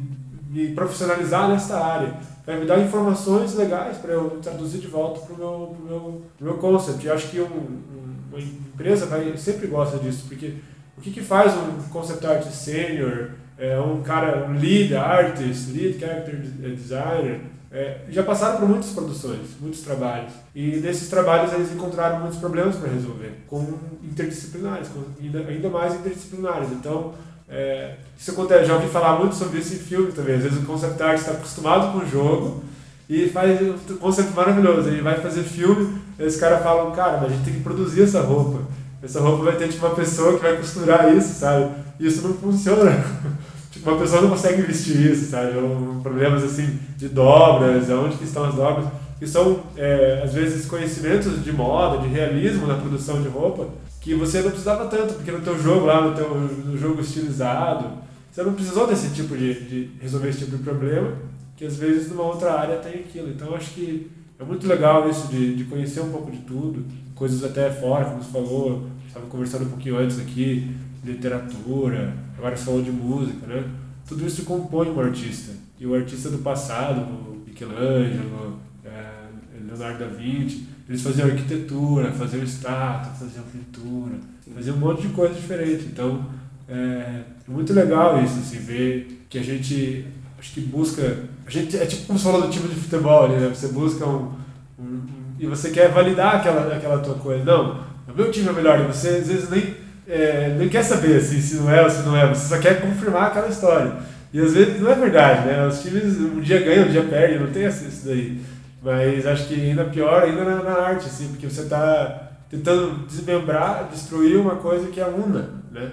[0.49, 5.35] me profissionalizar nessa área, vai me dar informações legais para eu traduzir de volta para
[5.35, 7.05] o meu, meu, meu concept.
[7.05, 10.55] Eu acho que um, um, uma empresa vai, sempre gosta disso, porque
[10.97, 15.99] o que, que faz um concept artist senior, é, um cara, um lead artist, lead
[15.99, 17.41] character designer,
[17.71, 20.33] é, já passaram por muitas produções, muitos trabalhos.
[20.55, 25.93] E desses trabalhos eles encontraram muitos problemas para resolver, com interdisciplinares, com, ainda, ainda mais
[25.93, 26.71] interdisciplinares.
[26.71, 27.13] Então,
[27.47, 30.35] é, isso acontece, já ouvi falar muito sobre isso em filme também.
[30.35, 32.63] Às vezes o concept art está acostumado com o jogo
[33.09, 34.87] e faz um conceito maravilhoso.
[34.87, 38.03] Ele vai fazer filme, e os caras falam, cara, mas a gente tem que produzir
[38.03, 38.61] essa roupa.
[39.01, 41.71] Essa roupa vai ter tipo uma pessoa que vai costurar isso, sabe?
[41.99, 42.91] Isso não funciona.
[43.89, 45.53] Uma pessoa não consegue vestir isso, sabe?
[46.01, 48.85] Problemas assim de dobras, aonde que estão as dobras,
[49.17, 53.67] que são é, às vezes conhecimentos de moda, de realismo na produção de roupa,
[53.99, 57.97] que você não precisava tanto, porque no teu jogo lá, no teu no jogo estilizado,
[58.31, 61.13] você não precisou desse tipo de, de resolver esse tipo de problema,
[61.57, 63.29] que às vezes numa outra área tem aquilo.
[63.29, 67.43] Então acho que é muito legal isso de, de conhecer um pouco de tudo, coisas
[67.43, 72.81] até fora, como você falou, estava conversando um pouquinho antes aqui, literatura, agora você falou
[72.81, 73.63] de música, né?
[74.07, 75.53] Tudo isso compõe um artista.
[75.79, 79.27] E o artista do passado, o Michelangelo, é,
[79.67, 84.15] Leonardo da Vinci, eles faziam arquitetura, faziam estátua, faziam pintura,
[84.55, 85.85] faziam um monte de coisa diferente.
[85.85, 86.25] Então,
[86.67, 90.05] é muito legal isso, assim, ver que a gente,
[90.37, 93.49] acho que busca, a gente, é tipo como você falou do time de futebol, né?
[93.49, 94.33] Você busca um,
[94.79, 95.07] um, um,
[95.39, 97.43] e você quer validar aquela, aquela tua coisa.
[97.43, 99.75] Não, o meu time é melhor, e você às vezes nem
[100.09, 103.27] é, quer saber assim, se não é ou se não é, você só quer confirmar
[103.27, 103.93] aquela história.
[104.33, 105.67] E às vezes não é verdade, né?
[105.67, 108.41] Os times um dia ganham, um dia perdem, não tem isso daí.
[108.81, 113.89] Mas acho que ainda pior ainda na, na arte, assim, porque você está tentando desmembrar,
[113.91, 115.91] destruir uma coisa que é una, né?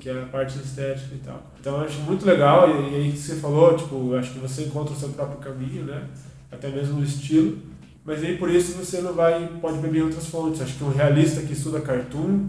[0.00, 1.42] Que é a parte estética e tal.
[1.60, 4.92] Então eu acho muito legal, e, e aí você falou, tipo, acho que você encontra
[4.92, 6.02] o seu próprio caminho, né?
[6.50, 7.58] Até mesmo no estilo.
[8.04, 10.60] Mas aí por isso você não vai, pode beber outras fontes.
[10.60, 12.48] Acho que um realista que estuda cartoon,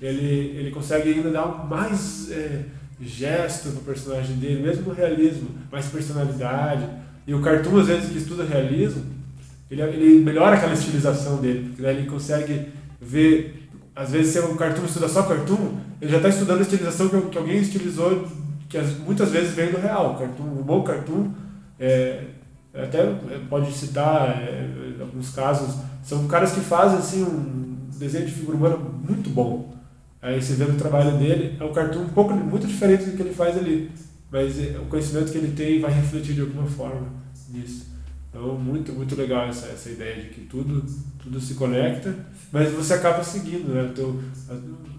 [0.00, 2.64] ele, ele consegue ainda dar mais é,
[3.00, 6.86] gesto pro personagem dele, mesmo no realismo, mais personalidade.
[7.26, 9.04] E o cartoon, às vezes, que estuda realismo,
[9.70, 12.68] ele, ele melhora aquela estilização dele, porque daí ele consegue
[13.00, 17.08] ver, às vezes, se um cartoon estuda só cartoon, ele já está estudando a estilização
[17.08, 18.28] que, que alguém estilizou,
[18.68, 20.12] que as, muitas vezes vem do real.
[20.14, 21.30] O, cartoon, o bom cartoon,
[21.80, 22.24] é,
[22.74, 23.02] até
[23.48, 24.68] pode citar é,
[25.00, 29.75] alguns casos, são caras que fazem assim, um desenho de figura humana muito bom.
[30.26, 33.22] Aí você vê no trabalho dele, é um cartoon um pouco, muito diferente do que
[33.22, 33.92] ele faz ali.
[34.28, 37.06] Mas é, o conhecimento que ele tem vai refletir de alguma forma
[37.48, 37.86] nisso.
[38.28, 40.84] Então, muito, muito legal essa, essa ideia de que tudo,
[41.22, 42.12] tudo se conecta,
[42.50, 43.84] mas você acaba seguindo, né?
[43.84, 44.20] O teu,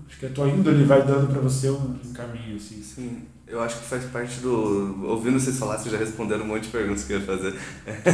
[0.08, 2.82] acho que a tua índole vai dando para você um, um, caminho, assim.
[2.82, 5.06] Sim, eu acho que faz parte do...
[5.10, 7.54] Ouvindo vocês falar, vocês já responderam um monte de perguntas que eu ia fazer.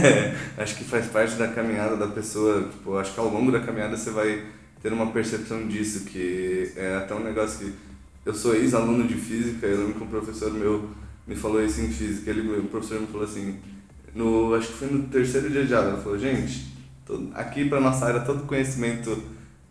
[0.57, 3.95] acho que faz parte da caminhada da pessoa, tipo, acho que ao longo da caminhada
[3.95, 7.73] você vai ter uma percepção disso, que é até um negócio que...
[8.25, 10.89] Eu sou ex-aluno de física, eu lembro que um professor meu
[11.25, 13.57] me falou isso em física, ele, o professor me falou assim,
[14.13, 16.73] no, acho que foi no terceiro dia de aula, ele falou, gente,
[17.33, 19.17] aqui para nossa área todo conhecimento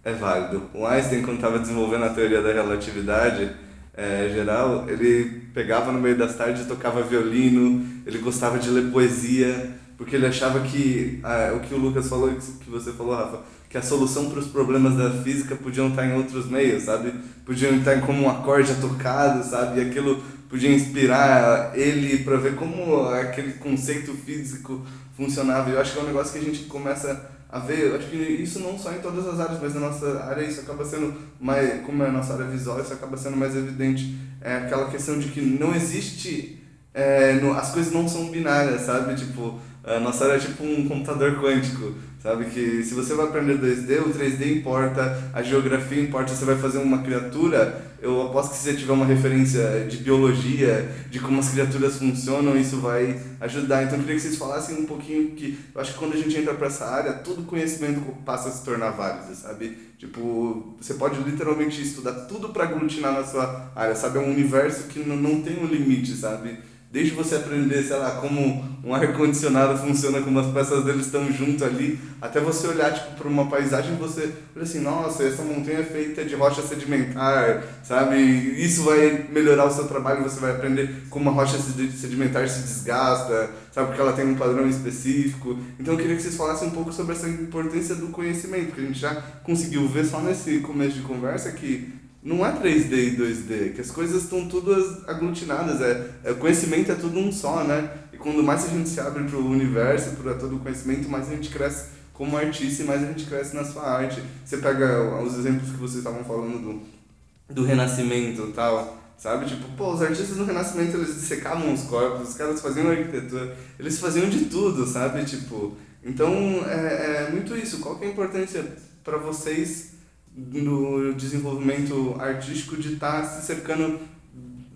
[0.05, 0.62] é válido.
[0.75, 3.51] O Einstein, quando estava desenvolvendo a teoria da relatividade
[3.94, 9.70] é, geral, ele pegava no meio das tardes tocava violino, ele gostava de ler poesia,
[9.96, 13.40] porque ele achava que ah, o que o Lucas falou, que você falou, Rafa,
[13.73, 17.11] que a solução para os problemas da física podiam estar em outros meios, sabe?
[17.47, 19.81] Podiam estar como um acorde tocado, sabe?
[19.81, 24.85] E aquilo podia inspirar ele para ver como aquele conceito físico
[25.17, 25.71] funcionava.
[25.71, 28.17] Eu acho que é um negócio que a gente começa a ver, eu acho que
[28.17, 31.81] isso não só em todas as áreas, mas na nossa área isso acaba sendo mais,
[31.81, 34.15] como é a nossa área visual, isso acaba sendo mais evidente.
[34.43, 39.15] É aquela questão de que não existe, é, no, as coisas não são binárias, sabe?
[39.15, 41.95] Tipo, a nossa área é tipo um computador quântico.
[42.23, 46.57] Sabe que se você vai aprender 2D, o 3D importa, a geografia importa, você vai
[46.57, 51.40] fazer uma criatura, eu aposto que se você tiver uma referência de biologia, de como
[51.40, 53.83] as criaturas funcionam, isso vai ajudar.
[53.83, 56.37] Então eu queria que vocês falassem um pouquinho que eu acho que quando a gente
[56.37, 59.77] entra para essa área, todo conhecimento passa a se tornar válido, sabe?
[59.99, 64.18] Tipo, você pode literalmente estudar tudo para aglutinar na sua área, sabe?
[64.18, 66.57] É um universo que não tem um limite, sabe?
[66.92, 71.64] Desde você aprender, sei lá, como um ar-condicionado funciona, como as peças dele estão junto
[71.64, 75.78] ali, até você olhar, tipo, para uma paisagem e você olha assim, nossa, essa montanha
[75.78, 78.16] é feita de rocha sedimentar, sabe?
[78.62, 83.48] Isso vai melhorar o seu trabalho, você vai aprender como a rocha sedimentar se desgasta,
[83.72, 83.87] sabe?
[83.87, 85.57] Porque ela tem um padrão específico.
[85.81, 88.85] Então eu queria que vocês falassem um pouco sobre essa importância do conhecimento, porque a
[88.85, 93.75] gente já conseguiu ver só nesse começo de conversa que não é 3D e 2D,
[93.75, 97.91] que as coisas estão todas aglutinadas, é, é, conhecimento é tudo um só, né?
[98.13, 101.29] E quando mais a gente se abre para o universo, para todo o conhecimento, mais
[101.29, 104.23] a gente cresce como artista e mais a gente cresce na sua arte.
[104.45, 109.47] Você pega os exemplos que vocês estavam falando do, do renascimento e tal, sabe?
[109.47, 113.99] Tipo, pô, os artistas do renascimento, eles dissecavam os corpos, os caras faziam arquitetura, eles
[113.99, 115.25] faziam de tudo, sabe?
[115.25, 116.33] Tipo, então
[116.69, 117.81] é, é muito isso.
[117.81, 118.65] Qual que é a importância
[119.03, 119.91] para vocês
[120.37, 124.01] no desenvolvimento artístico de estar tá se cercando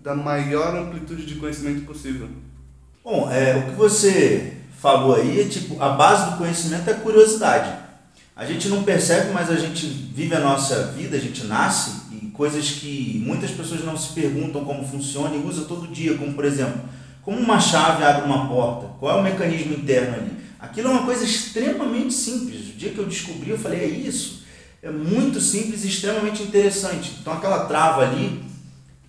[0.03, 2.29] da maior amplitude de conhecimento possível.
[3.03, 6.99] Bom, é, o que você falou aí é tipo, a base do conhecimento é a
[6.99, 7.85] curiosidade.
[8.35, 12.27] A gente não percebe, mas a gente vive a nossa vida, a gente nasce e
[12.27, 16.45] coisas que muitas pessoas não se perguntam como funciona e usa todo dia, como por
[16.45, 16.79] exemplo,
[17.23, 20.31] como uma chave abre uma porta, qual é o mecanismo interno ali.
[20.59, 22.69] Aquilo é uma coisa extremamente simples.
[22.69, 24.46] O dia que eu descobri, eu falei, é isso
[24.81, 27.17] é muito simples e extremamente interessante.
[27.19, 28.43] Então aquela trava ali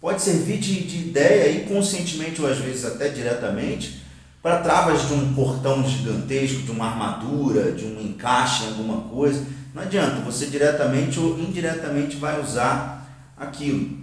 [0.01, 4.03] pode servir de, de ideia, inconscientemente ou às vezes até diretamente,
[4.43, 9.45] para travas de um portão gigantesco, de uma armadura, de um encaixe em alguma coisa.
[9.75, 13.99] Não adianta, você diretamente ou indiretamente vai usar aquilo.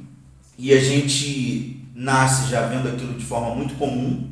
[0.57, 4.29] E a gente nasce já vendo aquilo de forma muito comum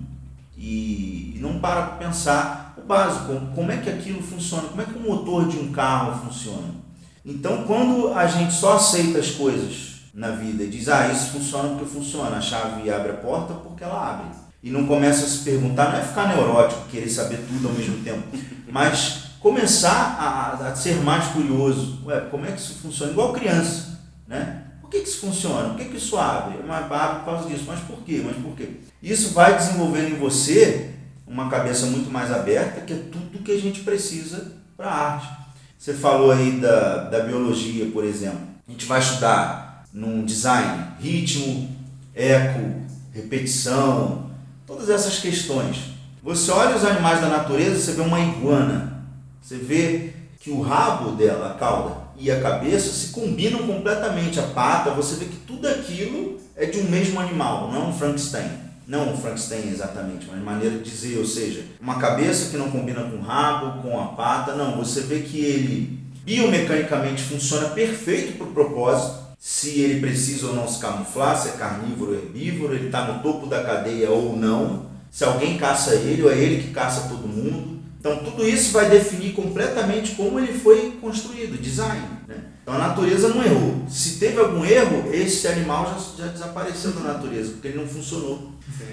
[0.58, 4.98] e não para para pensar o básico, como é que aquilo funciona, como é que
[4.98, 6.83] o motor de um carro funciona.
[7.26, 11.70] Então, quando a gente só aceita as coisas na vida e diz, ah, isso funciona
[11.70, 14.28] porque funciona, a chave abre a porta porque ela abre.
[14.62, 18.04] E não começa a se perguntar, não é ficar neurótico, querer saber tudo ao mesmo
[18.04, 18.24] tempo,
[18.72, 22.00] mas começar a, a ser mais curioso.
[22.06, 23.12] Ué, como é que isso funciona?
[23.12, 24.64] Igual criança, né?
[24.82, 25.70] Por que, que isso funciona?
[25.70, 26.60] Por que, que isso abre?
[26.66, 27.66] Mas abre por causa disso.
[27.68, 28.22] Mas por quê?
[28.24, 28.70] Mas por quê?
[29.02, 30.92] Isso vai desenvolvendo em você
[31.26, 35.43] uma cabeça muito mais aberta, que é tudo que a gente precisa para a arte.
[35.84, 38.40] Você falou aí da, da biologia, por exemplo.
[38.66, 41.70] A gente vai estudar num design, ritmo,
[42.16, 44.32] eco, repetição,
[44.66, 45.90] todas essas questões.
[46.24, 49.04] Você olha os animais da natureza, você vê uma iguana.
[49.42, 54.40] Você vê que o rabo dela, a cauda e a cabeça se combinam completamente.
[54.40, 57.94] A pata, você vê que tudo aquilo é de um mesmo animal, não é um
[57.94, 63.04] Frankenstein não Frankenstein exatamente, mas maneira de dizer, ou seja, uma cabeça que não combina
[63.04, 68.48] com o rabo, com a pata, não, você vê que ele biomecanicamente funciona perfeito para
[68.48, 72.86] o propósito, se ele precisa ou não se camuflar, se é carnívoro ou herbívoro, ele
[72.86, 76.72] está no topo da cadeia ou não, se alguém caça ele ou é ele que
[76.72, 77.80] caça todo mundo.
[78.00, 82.06] Então tudo isso vai definir completamente como ele foi construído, design.
[82.28, 82.38] Né?
[82.64, 83.84] Então a natureza não errou.
[83.90, 85.86] Se teve algum erro, esse animal
[86.18, 88.54] já, já desapareceu da natureza, porque ele não funcionou.
[88.78, 88.86] Sim.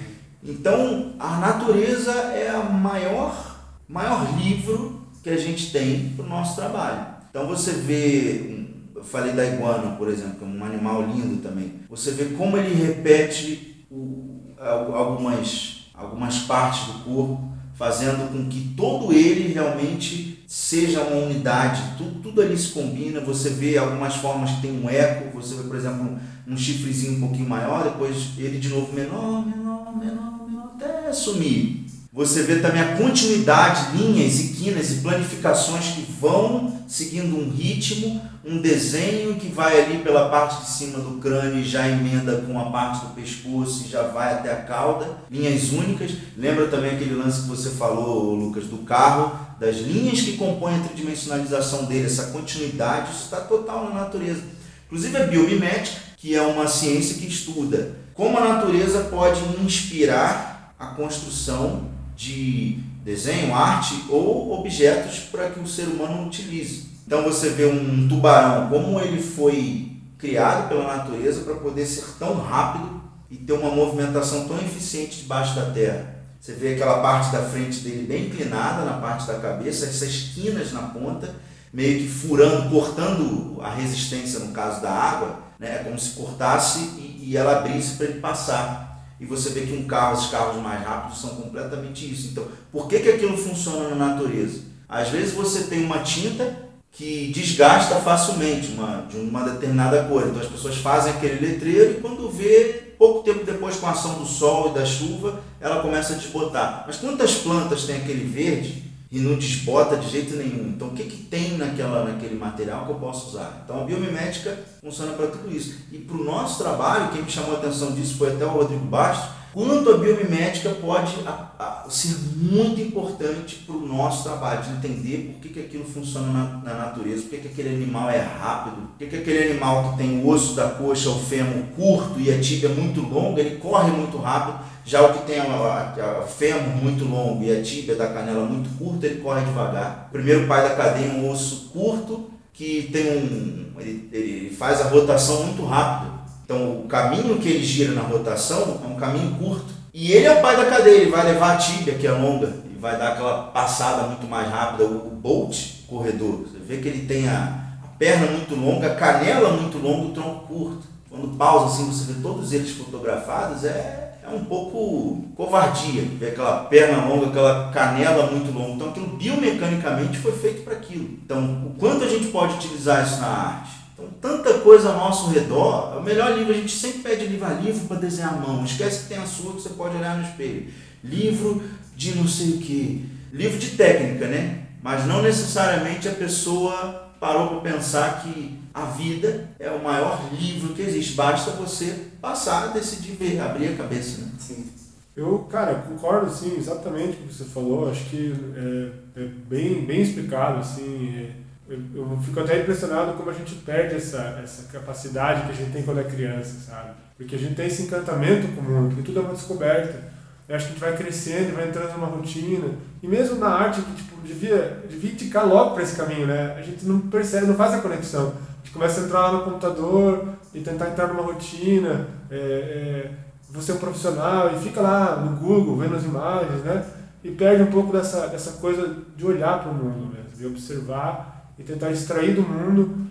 [0.43, 6.57] Então a natureza é a maior, maior livro que a gente tem para o nosso
[6.57, 7.07] trabalho.
[7.31, 11.81] Então você vê, eu falei da iguana, por exemplo, que é um animal lindo também.
[11.89, 17.50] Você vê como ele repete o, algumas, algumas partes do corpo,
[17.81, 23.49] fazendo com que todo ele realmente seja uma unidade, tudo, tudo ali se combina, você
[23.49, 27.21] vê algumas formas que tem um eco, você vê, por exemplo, um, um chifrezinho um
[27.21, 31.87] pouquinho maior, depois ele de novo menor, menor, menor, menor, até sumir.
[32.21, 38.21] Você vê também a continuidade, linhas e quinas e planificações que vão seguindo um ritmo,
[38.45, 42.61] um desenho que vai ali pela parte de cima do crânio e já emenda com
[42.61, 46.11] a parte do pescoço e já vai até a cauda, linhas únicas.
[46.37, 50.81] Lembra também aquele lance que você falou, Lucas, do carro, das linhas que compõem a
[50.81, 54.43] tridimensionalização dele, essa continuidade, isso está total na natureza.
[54.89, 60.89] Inclusive a biomimética, que é uma ciência que estuda como a natureza pode inspirar a
[60.89, 61.90] construção
[62.21, 66.91] de desenho, arte ou objetos para que o ser humano utilize.
[67.07, 72.35] Então você vê um tubarão, como ele foi criado pela natureza para poder ser tão
[72.35, 76.15] rápido e ter uma movimentação tão eficiente debaixo da terra.
[76.39, 80.73] Você vê aquela parte da frente dele bem inclinada na parte da cabeça, essas quinas
[80.73, 81.35] na ponta,
[81.73, 85.77] meio que furando, cortando a resistência no caso da água, né?
[85.77, 88.90] É como se cortasse e, e ela abrisse para ele passar
[89.21, 92.29] e você vê que um carro, os carros mais rápidos são completamente isso.
[92.33, 94.63] Então, por que, que aquilo funciona na natureza?
[94.89, 100.27] Às vezes você tem uma tinta que desgasta facilmente uma, de uma determinada cor.
[100.27, 104.15] Então as pessoas fazem aquele letreiro e quando vê, pouco tempo depois com a ação
[104.15, 106.85] do sol e da chuva, ela começa a desbotar.
[106.87, 110.69] Mas quantas plantas tem aquele verde e não desbota de jeito nenhum.
[110.69, 113.63] Então, o que, que tem naquela, naquele material que eu posso usar?
[113.65, 115.79] Então, a biomimética funciona para tudo isso.
[115.91, 118.85] E para o nosso trabalho, quem me chamou a atenção disso foi até o Rodrigo
[118.85, 124.71] Bastos, quanto a biomimética pode a, a, ser muito importante para o nosso trabalho, de
[124.71, 128.21] entender por que, que aquilo funciona na, na natureza, por que, que aquele animal é
[128.21, 132.21] rápido, por que, que aquele animal que tem o osso da coxa, o fêmur curto
[132.21, 136.77] e a tíbia muito longa, ele corre muito rápido, já o que tem o fêmur
[136.83, 140.09] muito longo e a tíbia da canela muito curta, ele corre devagar.
[140.09, 143.71] O primeiro pai da cadeia é um osso curto que tem um.
[143.79, 146.13] Ele, ele faz a rotação muito rápido.
[146.45, 149.73] Então o caminho que ele gira na rotação é um caminho curto.
[149.93, 152.53] E ele é o pai da cadeia, ele vai levar a tíbia, que é longa,
[152.71, 155.57] e vai dar aquela passada muito mais rápida, o, o bolt
[155.89, 156.43] corredor.
[156.43, 160.13] Você vê que ele tem a, a perna muito longa, a canela muito longa, o
[160.13, 160.89] tronco curto.
[161.09, 166.65] Quando pausa assim, você vê todos eles fotografados, é é um pouco covardia, ver aquela
[166.65, 168.75] perna longa, aquela canela muito longa.
[168.75, 171.19] Então aquilo biomecanicamente foi feito para aquilo.
[171.25, 173.71] Então, o quanto a gente pode utilizar isso na arte?
[173.95, 177.55] Então, tanta coisa ao nosso redor, o melhor livro, a gente sempre pede livro a
[177.55, 178.65] livro para desenhar a mão.
[178.65, 180.69] Esquece que tem a sua que você pode olhar no espelho.
[181.03, 181.63] Livro
[181.97, 183.09] de não sei o que.
[183.33, 184.63] Livro de técnica, né?
[184.83, 190.75] Mas não necessariamente a pessoa parou para pensar que a vida é o maior livro
[190.75, 191.15] que existe.
[191.15, 194.23] Basta você passar decidir ver, abrir a cabeça.
[194.23, 194.31] Né?
[194.39, 194.71] Sim.
[195.17, 197.91] Eu, cara, concordo sim, exatamente com o que você falou.
[197.91, 200.61] Acho que é, é bem, bem explicado.
[200.61, 205.53] Assim, é, eu, eu, fico até impressionado como a gente perde essa, essa capacidade que
[205.53, 206.91] a gente tem quando é criança, sabe?
[207.17, 210.11] Porque a gente tem esse encantamento com o mundo, que tudo é uma descoberta.
[210.49, 212.71] Eu acho que a gente vai crescendo, vai entrando numa rotina.
[213.03, 216.57] E mesmo na arte, que tipo, devia, devia indicar logo para esse caminho, né?
[216.59, 218.35] A gente não percebe, não faz a conexão.
[218.61, 222.09] A gente começa a entrar lá no computador e tentar entrar numa rotina.
[222.31, 223.11] É, é,
[223.49, 226.85] você é um profissional e fica lá no Google vendo as imagens, né?
[227.25, 231.53] E perde um pouco dessa, dessa coisa de olhar para o mundo mesmo, de observar
[231.59, 233.11] e tentar extrair do mundo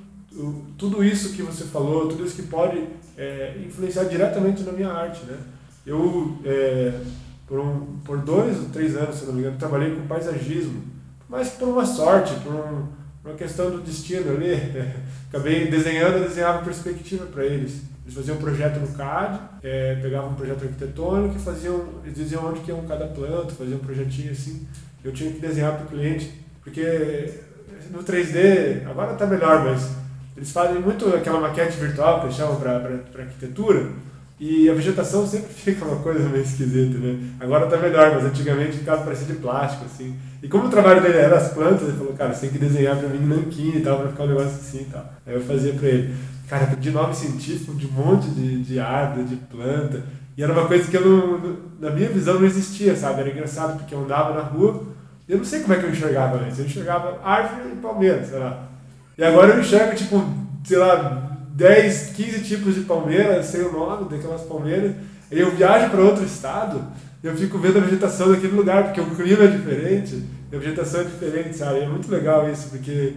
[0.78, 2.88] tudo isso que você falou, tudo isso que pode
[3.18, 5.38] é, influenciar diretamente na minha arte, né?
[5.86, 7.02] Eu é,
[7.47, 10.84] por, um, por dois ou três anos, se não me engano, trabalhei com paisagismo,
[11.28, 12.88] mas por uma sorte, por um,
[13.24, 14.53] uma questão do destino ali,
[15.30, 17.82] acabei desenhando, desenhava perspectiva para eles.
[18.03, 22.45] Eles faziam um projeto no CAD, é, pegavam um projeto arquitetônico e faziam, eles diziam
[22.45, 24.67] onde que iam cada planta, faziam um projetinho assim.
[25.03, 27.39] Eu tinha que desenhar para o cliente, porque
[27.91, 29.91] no 3D, agora está melhor, mas
[30.36, 33.91] eles fazem muito aquela maquete virtual que eles chamam para arquitetura,
[34.39, 37.20] e a vegetação sempre fica uma coisa meio esquisita, né?
[37.39, 40.17] Agora tá melhor, mas antigamente ficava parecido de plástico, assim.
[40.42, 42.96] E como o trabalho dele era as plantas, ele falou, cara, você tem que desenhar
[42.98, 45.14] pra mim nanquim e tal, pra ficar um negócio assim e tal.
[45.26, 46.16] Aí eu fazia pra ele.
[46.48, 50.04] Cara, de nome científico, de um monte de, de árvore, de planta.
[50.38, 53.20] E era uma coisa que eu não, na minha visão não existia, sabe?
[53.20, 54.84] Era engraçado, porque eu andava na rua,
[55.28, 56.58] eu não sei como é que eu enxergava antes.
[56.58, 58.64] Eu enxergava árvore e palmeira, sei lá.
[59.18, 60.24] E agora eu enxergo, tipo,
[60.64, 64.96] sei lá, 10, 15 tipos de palmeiras, sei o nome daquelas palmeiras.
[65.32, 66.84] Eu viajo para outro estado,
[67.23, 71.03] eu fico vendo a vegetação daquele lugar, porque o clima é diferente, a vegetação é
[71.03, 71.80] diferente, sabe?
[71.80, 73.13] É muito legal isso, porque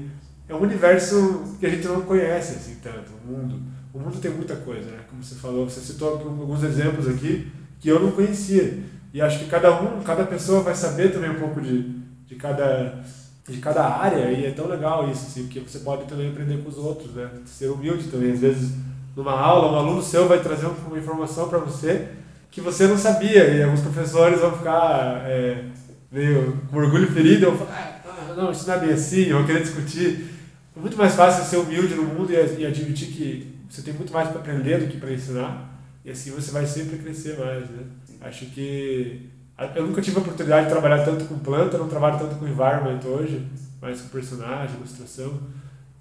[0.49, 3.61] é um universo que a gente não conhece assim tanto, o mundo.
[3.95, 4.99] O mundo tem muita coisa, né?
[5.09, 7.51] Como você falou, você citou alguns exemplos aqui
[7.81, 8.79] que eu não conhecia.
[9.15, 13.03] E acho que cada um, cada pessoa vai saber também um pouco de, de cada
[13.49, 16.69] de cada área e é tão legal isso, assim, porque você pode também aprender com
[16.69, 17.29] os outros, né?
[17.45, 18.33] Ser humilde também.
[18.33, 18.73] Às vezes,
[19.17, 22.09] numa aula, um aluno seu vai trazer uma informação para você
[22.51, 25.65] que você não sabia e alguns professores vão ficar é,
[26.11, 29.63] meio com orgulho ferido, vão falar, ah, não, isso não é bem assim, vão querer
[29.63, 30.29] discutir.
[30.77, 34.29] É muito mais fácil ser humilde no mundo e, admitir que você tem muito mais
[34.29, 35.73] para aprender do que para ensinar
[36.05, 37.85] e assim você vai sempre crescer mais, né?
[38.21, 39.31] Acho que
[39.75, 43.01] eu nunca tive a oportunidade de trabalhar tanto com planta, não trabalho tanto com environment
[43.05, 43.47] hoje,
[43.81, 45.41] mais com personagem, ilustração.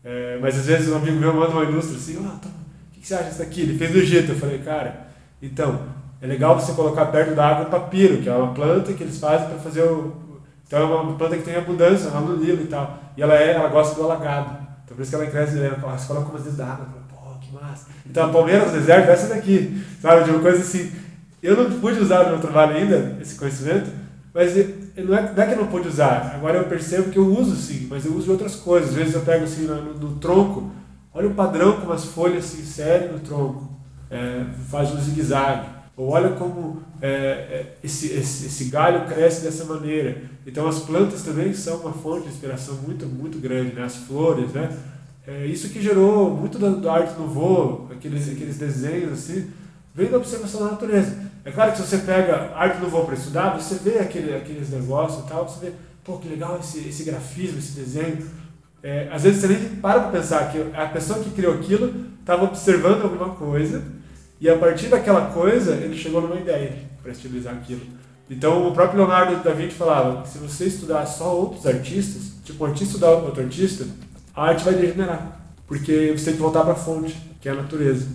[0.03, 2.49] É, mas às vezes um amigo meu manda uma ilustra assim, ah, o que,
[3.02, 3.62] que você acha disso aqui?
[3.62, 4.32] Ele fez do jeito.
[4.32, 5.08] Eu falei, cara,
[5.41, 5.82] então,
[6.22, 9.20] é legal você colocar perto da água o papiro, que é uma planta que eles
[9.20, 10.16] fazem para fazer o.
[10.66, 12.97] Então é uma planta que tem abundância, no Nilo e tal.
[13.18, 14.58] E ela, é, ela gosta do alagado.
[14.86, 16.88] Então por isso que ela cresce, ela coloca umas vezes da água.
[17.10, 17.88] Pô, que massa.
[18.10, 19.84] Então a palmeira do deserto é essa daqui.
[20.02, 20.24] Sabe?
[20.24, 20.91] De uma coisa assim
[21.41, 23.89] eu não pude usar no meu trabalho ainda, esse conhecimento,
[24.34, 24.54] mas
[24.95, 26.34] não é, não é que eu não pude usar.
[26.36, 28.89] Agora eu percebo que eu uso sim, mas eu uso outras coisas.
[28.89, 30.72] Às vezes eu pego assim no, no tronco,
[31.14, 33.70] olha o padrão como as folhas se inserem no tronco,
[34.09, 35.68] é, faz um zigue-zague.
[35.97, 40.24] Ou olha como é, é, esse, esse, esse galho cresce dessa maneira.
[40.45, 43.84] Então as plantas também são uma fonte de inspiração muito, muito grande, né?
[43.84, 44.76] as flores, né?
[45.28, 49.51] É isso que gerou muito da, da arte voo, aqueles, aqueles desenhos assim,
[49.93, 51.16] vem da observação da natureza.
[51.45, 55.24] É claro que se você pega arte voo para estudar, você vê aquele, aqueles negócios
[55.24, 58.28] e tal, você vê, pô, que legal esse, esse grafismo, esse desenho.
[58.84, 62.46] É, às vezes você nem para para pensar que a pessoa que criou aquilo estava
[62.46, 63.84] observando alguma coisa
[64.40, 67.82] e a partir daquela coisa ele chegou numa ideia para estilizar aquilo.
[68.30, 72.64] Então o próprio Leonardo da Vinci falava que se você estudar só outros artistas, tipo
[72.64, 73.86] um artista estudar outro artista,
[74.36, 75.40] a arte vai degenerar.
[75.68, 78.08] Porque você tem que voltar para a fonte, que é a natureza.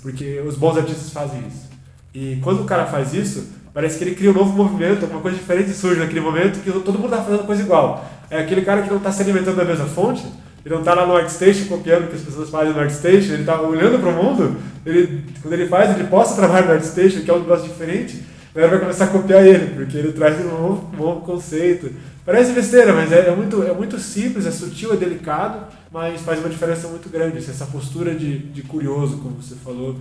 [0.00, 1.68] Porque os bons artistas fazem isso.
[2.14, 5.36] E quando o cara faz isso, parece que ele cria um novo movimento, uma coisa
[5.36, 8.08] diferente surge naquele momento que todo mundo está fazendo coisa igual.
[8.30, 10.24] É aquele cara que não está se alimentando da mesma fonte,
[10.64, 13.42] ele não está lá no ArtStation copiando o que as pessoas fazem no ArtStation, ele
[13.42, 14.56] está olhando para o mundo,
[14.86, 18.22] ele, quando ele faz, ele posta trabalho no ArtStation, que é um negócio diferente,
[18.54, 21.90] a galera vai começar a copiar ele, porque ele traz um novo, um novo conceito.
[22.24, 26.38] Parece besteira, mas é, é, muito, é muito simples, é sutil, é delicado, mas faz
[26.38, 27.38] uma diferença muito grande.
[27.38, 29.96] Essa postura de, de curioso, como você falou,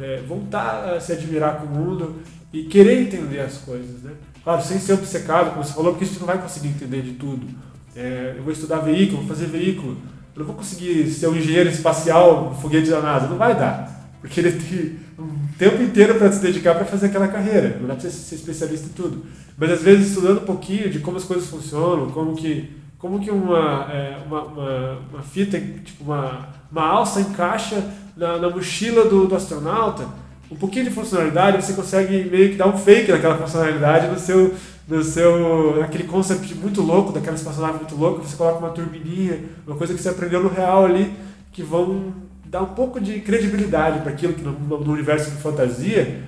[0.00, 2.14] é, voltar a se admirar com o mundo
[2.52, 4.12] e querer entender as coisas, né?
[4.48, 7.12] Claro, sem ser obcecado, como você falou, porque a gente não vai conseguir entender de
[7.12, 7.46] tudo.
[7.94, 9.98] É, eu vou estudar veículo, vou fazer veículo,
[10.34, 14.40] eu não vou conseguir ser um engenheiro espacial, foguete da NASA, não vai dar, porque
[14.40, 18.08] ele tem um tempo inteiro para se dedicar para fazer aquela carreira, não dá para
[18.08, 19.26] ser especialista em tudo.
[19.58, 23.30] Mas às vezes estudando um pouquinho de como as coisas funcionam, como que como que
[23.30, 27.84] uma, é, uma, uma, uma, fita, tipo uma, uma alça encaixa
[28.16, 30.08] na, na mochila do, do, astronauta,
[30.50, 34.54] um pouquinho de funcionalidade, você consegue meio que dar um fake naquela funcionalidade no seu,
[34.86, 39.76] no seu naquele concept muito louco, daquela espaçonave muito louca, você coloca uma turbininha, uma
[39.76, 41.12] coisa que você aprendeu no real ali,
[41.52, 42.14] que vão
[42.46, 46.22] dar um pouco de credibilidade para aquilo que no, no, universo de fantasia,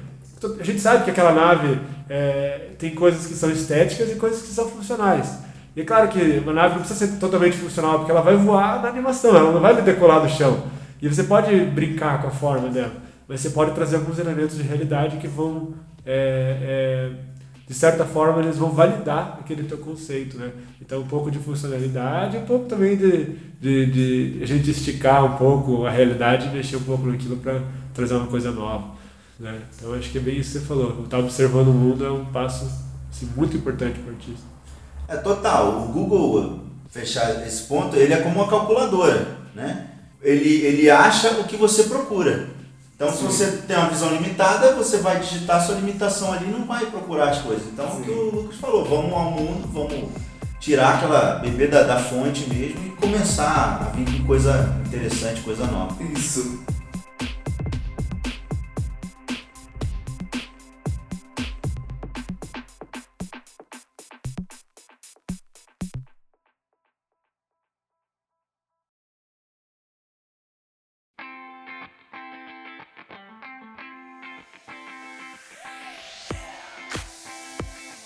[0.59, 4.49] a gente sabe que aquela nave é, tem coisas que são estéticas e coisas que
[4.49, 5.39] são funcionais.
[5.75, 8.83] E é claro que uma nave não precisa ser totalmente funcional, porque ela vai voar
[8.83, 10.65] na animação, ela não vai decolar do chão.
[11.01, 12.93] E você pode brincar com a forma dela,
[13.31, 15.73] mas você pode trazer alguns elementos de realidade que vão,
[16.05, 17.11] é, é,
[17.65, 20.51] de certa forma, eles vão validar aquele teu conceito, né?
[20.83, 25.37] Então, um pouco de funcionalidade, um pouco também de, de, de a gente esticar um
[25.37, 27.63] pouco a realidade e mexer um pouco naquilo para
[27.95, 28.97] trazer uma coisa nova.
[29.39, 29.61] Né?
[29.77, 31.05] Então, acho que é bem isso que você falou.
[31.05, 32.69] Estar observando o mundo é um passo
[33.09, 34.45] assim, muito importante para o artista.
[35.07, 35.85] É total.
[35.85, 39.87] O Google, fechar esse ponto, ele é como uma calculadora, né?
[40.21, 42.59] Ele, ele acha o que você procura.
[43.01, 43.17] Então, Sim.
[43.17, 46.85] se você tem uma visão limitada, você vai digitar sua limitação ali e não vai
[46.85, 47.67] procurar as coisas.
[47.73, 48.03] Então, Sim.
[48.03, 50.11] o que o Lucas falou, vamos ao mundo, vamos
[50.61, 55.67] tirar aquela bebê da, da fonte mesmo e começar a vir com coisa interessante, coisa
[55.67, 55.97] nova.
[56.13, 56.63] Isso.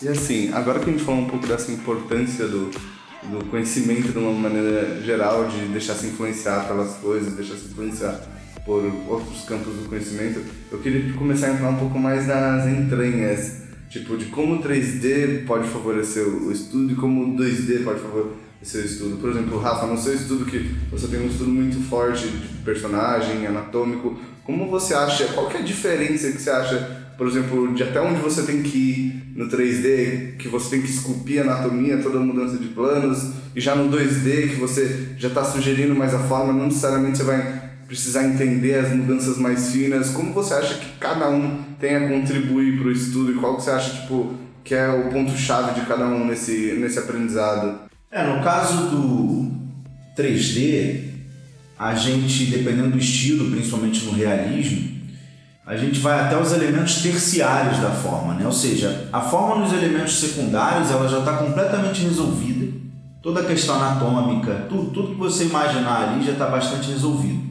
[0.04, 2.70] E assim, agora que a gente falou um pouco dessa importância do,
[3.22, 8.20] do conhecimento de uma maneira geral, de deixar se influenciar pelas coisas, deixar se influenciar
[8.66, 13.62] por outros campos do conhecimento, eu queria começar a entrar um pouco mais nas entranhas,
[13.88, 18.82] tipo, de como o 3D pode favorecer o estudo e como o 2D pode favorecer
[18.82, 19.16] o estudo.
[19.16, 23.46] Por exemplo, Rafa, no seu estudo que você tem um estudo muito forte de personagem,
[23.46, 27.82] anatômico, como você acha, qual que é a diferença que você acha por exemplo, de
[27.82, 29.03] até onde você tem que ir
[29.34, 33.60] no 3D, que você tem que esculpir a anatomia, toda a mudança de planos, e
[33.60, 37.64] já no 2D, que você já está sugerindo mais a forma, não necessariamente você vai
[37.86, 40.10] precisar entender as mudanças mais finas.
[40.10, 43.62] Como você acha que cada um tem a contribuir para o estudo e qual que
[43.62, 47.80] você acha tipo, que é o ponto-chave de cada um nesse, nesse aprendizado?
[48.10, 49.52] É, no caso do
[50.16, 51.14] 3D,
[51.78, 54.93] a gente, dependendo do estilo, principalmente no realismo,
[55.66, 58.44] a gente vai até os elementos terciários da forma, né?
[58.44, 62.70] ou seja, a forma nos elementos secundários ela já está completamente resolvida,
[63.22, 67.42] toda a questão anatômica, tudo, tudo que você imaginar ali já está bastante resolvido.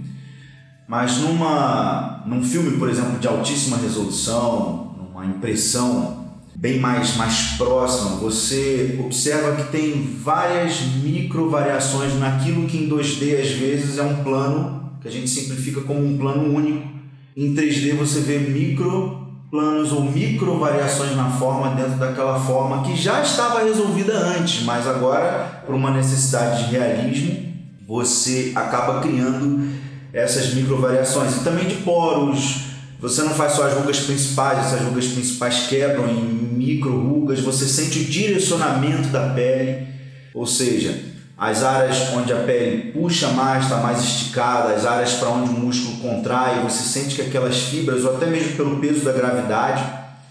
[0.88, 6.24] Mas numa, num filme, por exemplo, de altíssima resolução, numa impressão
[6.56, 13.42] bem mais, mais próxima, você observa que tem várias micro variações naquilo que em 2D
[13.42, 16.94] às vezes é um plano que a gente simplifica como um plano único
[17.36, 22.96] em 3D você vê micro planos ou micro variações na forma dentro daquela forma que
[22.96, 27.54] já estava resolvida antes, mas agora, por uma necessidade de realismo,
[27.88, 29.70] você acaba criando
[30.12, 31.38] essas micro variações.
[31.38, 32.62] E também de poros,
[33.00, 37.66] você não faz só as rugas principais, essas rugas principais quebram em micro rugas, você
[37.66, 39.88] sente o direcionamento da pele,
[40.34, 41.13] ou seja,
[41.50, 45.54] as áreas onde a pele puxa mais, está mais esticada, as áreas para onde o
[45.54, 49.84] músculo contrai, você sente que aquelas fibras, ou até mesmo pelo peso da gravidade,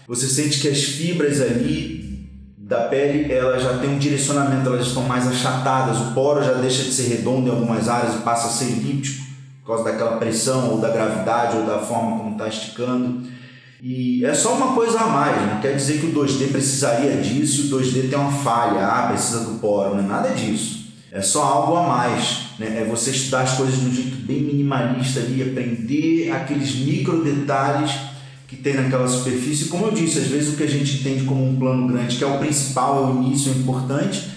[0.07, 5.03] você sente que as fibras ali da pele elas já têm um direcionamento, elas estão
[5.03, 8.51] mais achatadas, o poro já deixa de ser redondo em algumas áreas e passa a
[8.51, 9.23] ser elíptico
[9.61, 13.21] por causa daquela pressão ou da gravidade ou da forma como está esticando.
[13.81, 17.75] E é só uma coisa a mais, não quer dizer que o 2D precisaria disso,
[17.75, 20.82] o 2D tem uma falha, ah, precisa do poro, não é nada disso.
[21.13, 22.47] É só algo a mais.
[22.57, 22.81] Né?
[22.81, 27.91] É você estudar as coisas de um jeito bem minimalista ali, aprender aqueles micro detalhes
[28.47, 29.65] que tem naquela superfície.
[29.65, 32.23] Como eu disse, às vezes o que a gente entende como um plano grande, que
[32.23, 34.27] é o principal, é o início, é importante.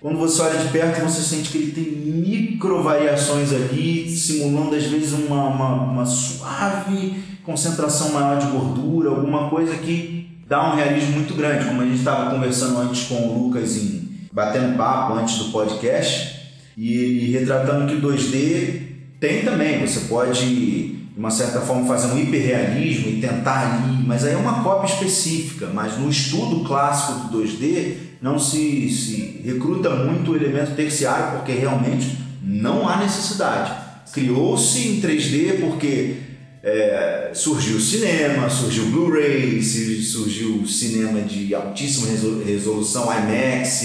[0.00, 4.84] Quando você olha de perto, você sente que ele tem micro variações ali, simulando às
[4.84, 7.14] vezes uma, uma, uma suave
[7.44, 11.98] concentração maior de gordura, alguma coisa que dá um realismo muito grande, como a gente
[11.98, 16.40] estava conversando antes com o Lucas em batendo papo antes do podcast
[16.76, 18.82] e retratando que o 2D
[19.20, 24.24] tem também, você pode de uma certa forma fazer um hiperrealismo e tentar ali, mas
[24.24, 29.90] aí é uma cópia específica, mas no estudo clássico do 2D não se, se recruta
[29.90, 33.72] muito o elemento terciário porque realmente não há necessidade.
[34.12, 36.16] Criou-se em 3D porque
[36.64, 42.06] é, surgiu o cinema, surgiu o Blu-ray, surgiu o cinema de altíssima
[42.42, 43.82] resolução, IMAX,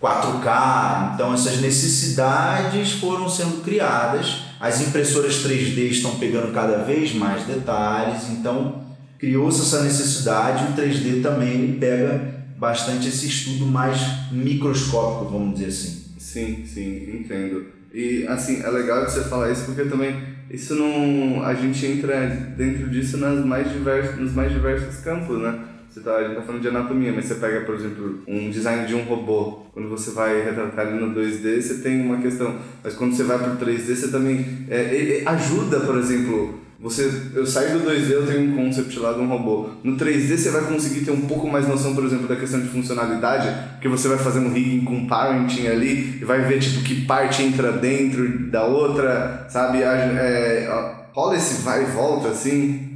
[0.00, 1.14] 4K.
[1.14, 4.44] Então essas necessidades foram sendo criadas.
[4.58, 8.82] As impressoras 3D estão pegando cada vez mais detalhes, então
[9.18, 10.72] criou-se essa necessidade.
[10.72, 13.98] O 3D também pega bastante esse estudo mais
[14.32, 16.04] microscópico, vamos dizer assim.
[16.18, 17.66] Sim, sim, entendo.
[17.92, 21.44] E assim, é legal você falar isso porque também isso não.
[21.44, 22.26] A gente entra
[22.56, 25.58] dentro disso nas mais diversos, nos mais diversos campos, né?
[25.88, 28.86] Você tá, a gente tá falando de anatomia, mas você pega, por exemplo, um design
[28.86, 29.66] de um robô.
[29.72, 32.58] Quando você vai retratar ele no 2D, você tem uma questão.
[32.82, 34.66] Mas quando você vai pro 3D, você também.
[34.68, 36.60] É, ajuda, por exemplo.
[36.80, 39.68] Você, eu saio do 2D, eu tenho um concept lá de um robô.
[39.84, 42.68] No 3D você vai conseguir ter um pouco mais noção, por exemplo, da questão de
[42.68, 47.04] funcionalidade, porque você vai fazer um rigging com parenting ali e vai ver tipo que
[47.04, 49.82] parte entra dentro da outra, sabe?
[49.82, 50.66] É,
[51.12, 52.88] rola esse vai e volta assim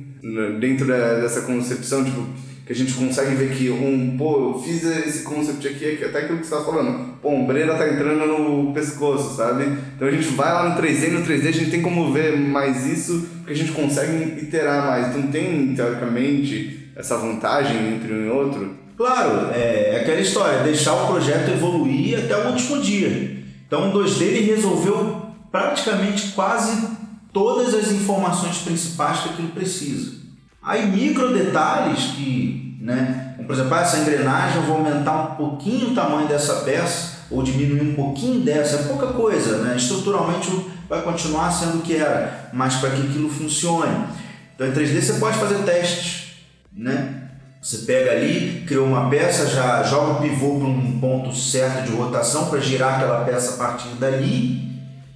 [0.58, 2.26] dentro dessa concepção, tipo
[2.66, 6.38] que a gente consegue ver que um, pô, eu fiz esse concept aqui, até aquilo
[6.38, 9.64] que você tá falando, pô, ombreira tá entrando no pescoço, sabe?
[9.94, 12.86] Então a gente vai lá no 3D, no 3D a gente tem como ver mais
[12.86, 15.08] isso, porque a gente consegue iterar mais.
[15.08, 18.74] Então tem, teoricamente, essa vantagem entre um e outro?
[18.96, 23.44] Claro, é, é aquela história, deixar o projeto evoluir até o último dia.
[23.66, 26.88] Então o 2D ele resolveu praticamente quase
[27.32, 30.23] todas as informações principais que aquilo precisa.
[30.64, 35.94] Aí micro detalhes que, né, por exemplo, essa engrenagem eu vou aumentar um pouquinho o
[35.94, 39.76] tamanho dessa peça ou diminuir um pouquinho dessa, é pouca coisa, né?
[39.76, 40.50] Estruturalmente
[40.88, 44.06] vai continuar sendo o que era, mas para que aquilo funcione.
[44.54, 46.36] Então em 3D você pode fazer testes,
[46.72, 47.22] né?
[47.60, 51.96] Você pega ali, criou uma peça, já joga o pivô para um ponto certo de
[51.96, 54.73] rotação para girar aquela peça a partir dali.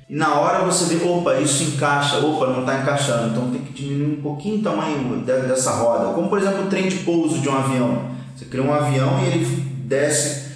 [0.09, 3.75] E na hora você vê, opa, isso encaixa, opa, não está encaixando, então tem que
[3.75, 6.15] diminuir um pouquinho o tamanho dessa roda.
[6.15, 8.11] Como por exemplo o trem de pouso de um avião.
[8.35, 9.45] Você cria um avião e ele
[9.85, 10.47] desce,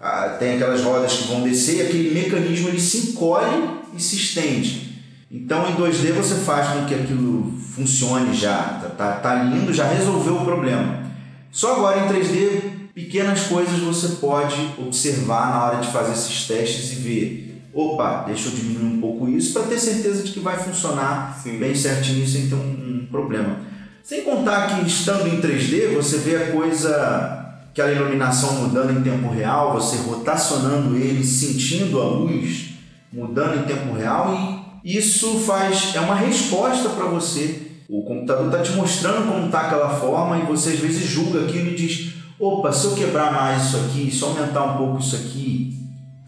[0.00, 4.16] ah, tem aquelas rodas que vão descer e aquele mecanismo ele se encolhe e se
[4.16, 4.92] estende.
[5.30, 9.86] Então em 2D você faz com que aquilo funcione já, tá, tá, tá lindo, já
[9.88, 11.02] resolveu o problema.
[11.50, 12.60] Só agora em 3D,
[12.94, 17.51] pequenas coisas você pode observar na hora de fazer esses testes e ver.
[17.74, 21.58] Opa, deixa eu diminuir um pouco isso para ter certeza de que vai funcionar Sim.
[21.58, 23.56] bem certinho sem ter um, um problema.
[24.02, 29.30] Sem contar que estando em 3D, você vê a coisa, aquela iluminação mudando em tempo
[29.30, 32.72] real, você rotacionando ele, sentindo a luz
[33.12, 37.68] mudando em tempo real e isso faz é uma resposta para você.
[37.88, 41.70] O computador está te mostrando como está aquela forma e você às vezes julga aquilo
[41.70, 45.14] e diz: opa, se eu quebrar mais isso aqui, se eu aumentar um pouco isso
[45.14, 45.71] aqui,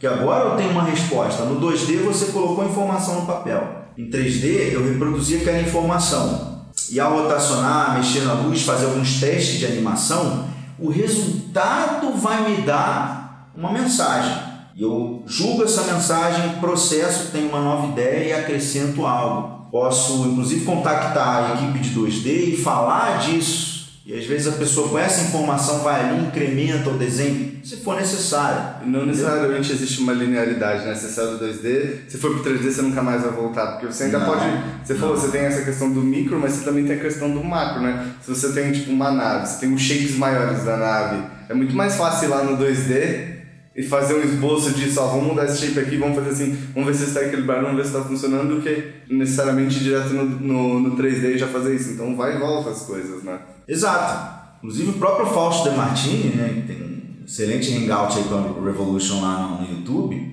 [0.05, 1.45] que agora eu tenho uma resposta.
[1.45, 3.87] No 2D você colocou informação no papel.
[3.97, 6.63] Em 3D eu reproduzi aquela informação.
[6.91, 10.45] E ao rotacionar, mexer na luz, fazer alguns testes de animação,
[10.79, 14.37] o resultado vai me dar uma mensagem.
[14.77, 19.71] E eu julgo essa mensagem, processo, tenho uma nova ideia e acrescento algo.
[19.71, 23.74] Posso, inclusive, contactar a equipe de 2D e falar disso.
[24.07, 27.97] E às vezes a pessoa com essa informação vai ali, incrementa o desenho, se for
[27.97, 28.87] necessário.
[28.87, 30.95] Não necessariamente existe uma linearidade, né?
[30.95, 34.05] Você saiu do 2D, se for pro 3D você nunca mais vai voltar, porque você
[34.05, 34.45] ainda não, pode.
[34.85, 37.43] Você falou, você tem essa questão do micro, mas você também tem a questão do
[37.43, 38.13] macro, né?
[38.21, 41.75] Se você tem tipo uma nave, você tem os shapes maiores da nave, é muito
[41.75, 43.34] mais fácil ir lá no 2D
[43.77, 46.89] e fazer um esboço disso, ó, vamos mudar esse shape aqui, vamos fazer assim, vamos
[46.89, 50.81] ver se está equilibrado, vamos ver se está funcionando, do que necessariamente direto no, no,
[50.81, 51.91] no 3D e já fazer isso.
[51.91, 53.41] Então vai e volta as coisas, né?
[53.67, 54.45] Exato.
[54.59, 58.65] Inclusive o próprio Fausto De Martini, né, que tem um excelente hangout aí com a
[58.65, 60.33] Revolution lá no, YouTube,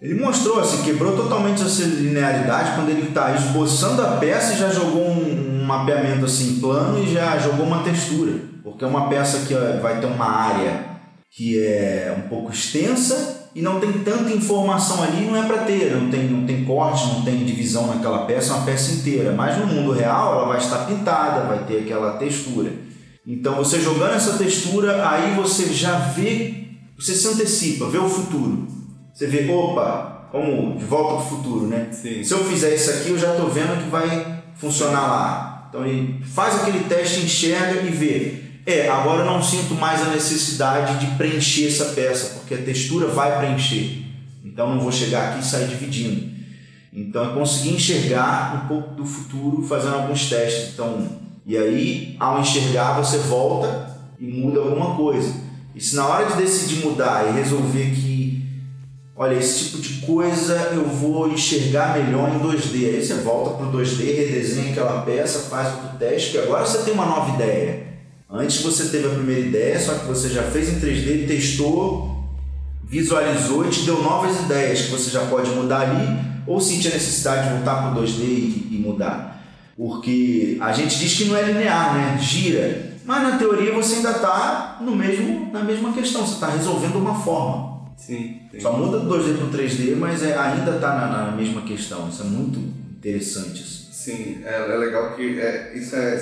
[0.00, 4.70] ele mostrou assim, quebrou totalmente essa linearidade quando ele está esboçando a peça e já
[4.70, 8.32] jogou um, um mapeamento assim plano e já jogou uma textura.
[8.64, 10.97] Porque é uma peça que vai ter uma área
[11.30, 15.94] que é um pouco extensa e não tem tanta informação ali, não é para ter,
[15.94, 19.32] não tem, não tem corte, não tem divisão naquela peça, é uma peça inteira.
[19.32, 22.70] Mas no mundo real ela vai estar pintada, vai ter aquela textura.
[23.26, 26.68] Então você jogando essa textura, aí você já vê,
[26.98, 28.66] você se antecipa, vê o futuro.
[29.12, 31.88] Você vê, opa, como de volta para o futuro, né?
[31.90, 32.22] Sim.
[32.22, 35.66] Se eu fizer isso aqui, eu já estou vendo que vai funcionar lá.
[35.68, 40.10] Então ele faz aquele teste, enxerga e vê é, agora eu não sinto mais a
[40.10, 44.04] necessidade de preencher essa peça, porque a textura vai preencher.
[44.44, 46.36] Então não vou chegar aqui e sair dividindo.
[46.92, 50.74] Então eu consegui enxergar um pouco do futuro fazendo alguns testes.
[50.74, 51.08] Então,
[51.46, 55.32] e aí, ao enxergar, você volta e muda alguma coisa.
[55.74, 58.44] E se na hora de decidir mudar e resolver que,
[59.16, 63.66] olha, esse tipo de coisa eu vou enxergar melhor em 2D, aí você volta para
[63.66, 67.87] o 2D, redesenha aquela peça, faz outro teste, que agora você tem uma nova ideia.
[68.30, 72.24] Antes você teve a primeira ideia, só que você já fez em 3D, testou,
[72.84, 76.94] visualizou e te deu novas ideias que você já pode mudar ali ou sentir a
[76.94, 79.42] necessidade de voltar para o 2D e, e mudar.
[79.76, 82.18] Porque a gente diz que não é linear, né?
[82.20, 82.98] Gira.
[83.04, 87.14] Mas na teoria você ainda está no mesmo, na mesma questão, você está resolvendo uma
[87.14, 87.78] forma.
[87.96, 88.60] Sim, sim.
[88.60, 92.08] Só muda do 2D para o 3D, mas é, ainda está na, na mesma questão.
[92.08, 93.62] Isso é muito interessante.
[93.62, 93.77] Assim.
[94.08, 96.18] Sim, é, é legal que é, isso é,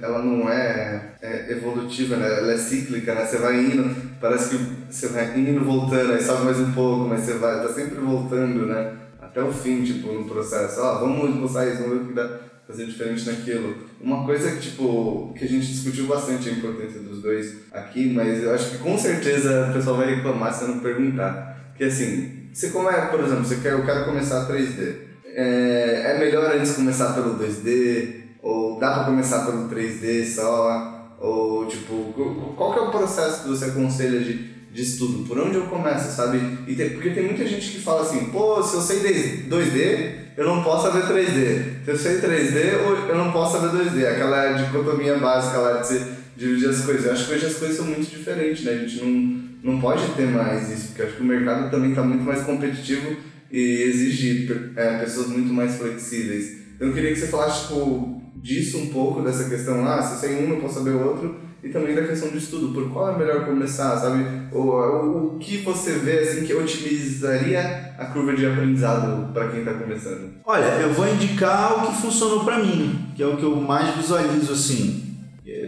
[0.00, 2.38] ela não é, é, evolutiva, né?
[2.38, 3.26] Ela é cíclica, né?
[3.26, 7.20] Você vai indo, parece que você vai indo voltando, aí sobe mais um pouco, mas
[7.20, 8.96] você vai, tá sempre voltando, né?
[9.20, 10.80] Até o fim, tipo, no processo.
[10.80, 13.76] Ó, vamos esboçar isso, vamos ver o que dá fazer diferente naquilo.
[14.00, 18.42] Uma coisa que, tipo, que a gente discutiu bastante a importância dos dois aqui, mas
[18.42, 21.74] eu acho que com certeza o pessoal vai reclamar se eu não perguntar.
[21.76, 25.07] Que assim, você como é, por exemplo, você quer, eu quero começar 3D
[25.38, 28.22] é, é melhor antes começar pelo 2D?
[28.42, 31.14] Ou dá pra começar pelo 3D só?
[31.20, 32.12] Ou tipo,
[32.56, 34.34] qual que é o processo que você aconselha de,
[34.72, 35.28] de estudo?
[35.28, 36.40] Por onde eu começo, sabe?
[36.66, 40.44] E tem, porque tem muita gente que fala assim, pô, se eu sei 2D, eu
[40.44, 41.84] não posso saber 3D.
[41.84, 44.06] Se eu sei 3D, eu não posso saber 2D.
[44.08, 47.06] Aquela dicotomia básica lá de você dividir as coisas.
[47.06, 48.72] Eu acho que hoje as coisas são muito diferentes, né?
[48.72, 52.02] A gente não, não pode ter mais isso, porque acho que o mercado também está
[52.02, 53.16] muito mais competitivo
[53.50, 56.58] e exige é, pessoas muito mais flexíveis.
[56.76, 60.18] Então eu queria que você falasse tipo, disso um pouco, dessa questão, ah, se eu
[60.30, 63.12] sei um, eu posso saber o outro, e também da questão de estudo, por qual
[63.12, 64.24] é melhor começar, sabe?
[64.52, 69.74] O, o, que você vê assim que otimizaria a curva de aprendizado para quem está
[69.74, 70.34] começando?
[70.44, 73.96] Olha, eu vou indicar o que funcionou para mim, que é o que eu mais
[73.96, 75.16] visualizo assim.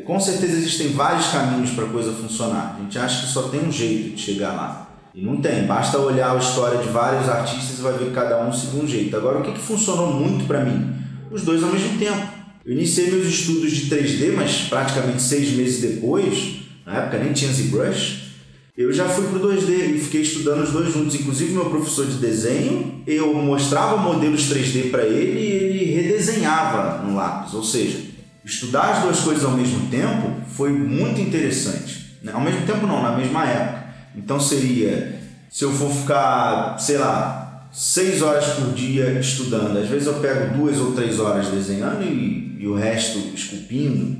[0.04, 2.76] com certeza existem vários caminhos para a coisa funcionar.
[2.78, 4.89] A gente acha que só tem um jeito de chegar lá.
[5.14, 8.52] E não tem, basta olhar a história de vários artistas e vai ver cada um
[8.52, 9.16] seguiu um jeito.
[9.16, 10.94] Agora, o que, que funcionou muito para mim?
[11.30, 12.40] Os dois ao mesmo tempo.
[12.64, 17.52] Eu iniciei meus estudos de 3D, mas praticamente seis meses depois, na época nem tinha
[17.52, 18.30] ZBrush,
[18.76, 21.14] eu já fui pro 2D e fiquei estudando os dois juntos.
[21.14, 27.14] Inclusive, meu professor de desenho, eu mostrava modelos 3D para ele e ele redesenhava no
[27.14, 27.52] lápis.
[27.52, 27.98] Ou seja,
[28.44, 32.18] estudar as duas coisas ao mesmo tempo foi muito interessante.
[32.32, 33.79] Ao mesmo tempo, não, na mesma época.
[34.14, 40.06] Então seria, se eu for ficar, sei lá, seis horas por dia estudando, às vezes
[40.06, 44.18] eu pego duas ou três horas desenhando e, e o resto esculpindo,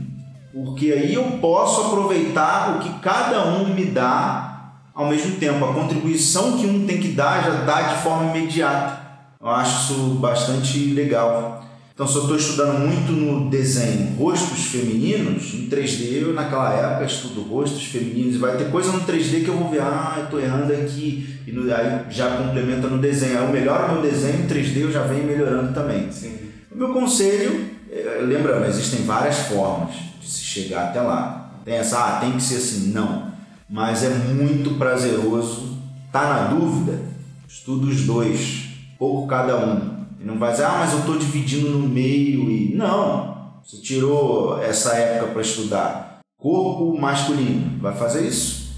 [0.53, 4.51] porque aí eu posso aproveitar o que cada um me dá
[4.95, 5.64] ao mesmo tempo.
[5.64, 9.01] A contribuição que um tem que dar já dá de forma imediata.
[9.41, 11.64] Eu acho isso bastante legal.
[12.01, 17.05] Então, se eu estou estudando muito no desenho rostos femininos, em 3D, eu naquela época
[17.05, 20.24] estudo rostos femininos, e vai ter coisa no 3D que eu vou ver, ah, eu
[20.24, 23.36] estou errando aqui, e no, aí já complementa no desenho.
[23.36, 26.11] Aí eu melhoro meu desenho em 3D, eu já venho melhorando também.
[26.11, 26.38] Sim.
[26.72, 31.53] O meu conselho, é, lembrando, existem várias formas de se chegar até lá.
[31.66, 33.30] Tem essa, ah, tem que ser assim, não.
[33.68, 35.76] Mas é muito prazeroso.
[36.11, 36.98] Tá na dúvida?
[37.46, 41.71] Estuda os dois, pouco cada um e não vai dizer, ah, mas eu estou dividindo
[41.71, 42.75] no meio e.
[42.75, 43.61] Não!
[43.64, 46.11] Você tirou essa época para estudar
[46.41, 48.71] corpo masculino, vai fazer isso.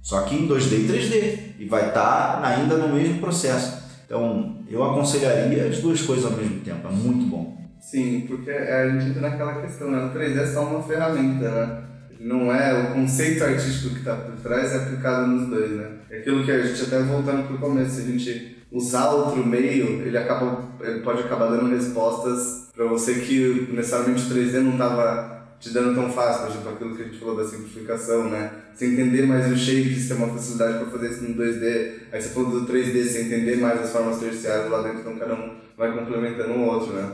[0.00, 1.38] Só que em 2D e 3D.
[1.58, 3.82] E vai estar tá ainda no mesmo processo.
[4.06, 6.86] Então, eu aconselharia as duas coisas ao mesmo tempo.
[6.86, 7.58] É muito bom.
[7.80, 9.98] Sim, porque a gente entra naquela questão, né?
[10.04, 11.84] O 3D é só uma ferramenta, né?
[12.20, 15.90] Não é o conceito artístico que está por trás é aplicado nos dois, né?
[16.10, 20.02] É aquilo que a gente até voltando para o começo, a gente usar outro meio,
[20.02, 25.38] ele acaba ele pode acabar dando respostas para você que necessariamente o 3D não estava
[25.58, 28.50] te dando tão fácil, por exemplo, aquilo que a gente falou da simplificação, né?
[28.72, 32.22] Você entender mais o shape, você tem uma facilidade para fazer isso no 2D, aí
[32.22, 35.56] você falou do 3D, você entender mais as formas terciárias lá dentro, então cada um
[35.76, 37.10] vai complementando o outro, né?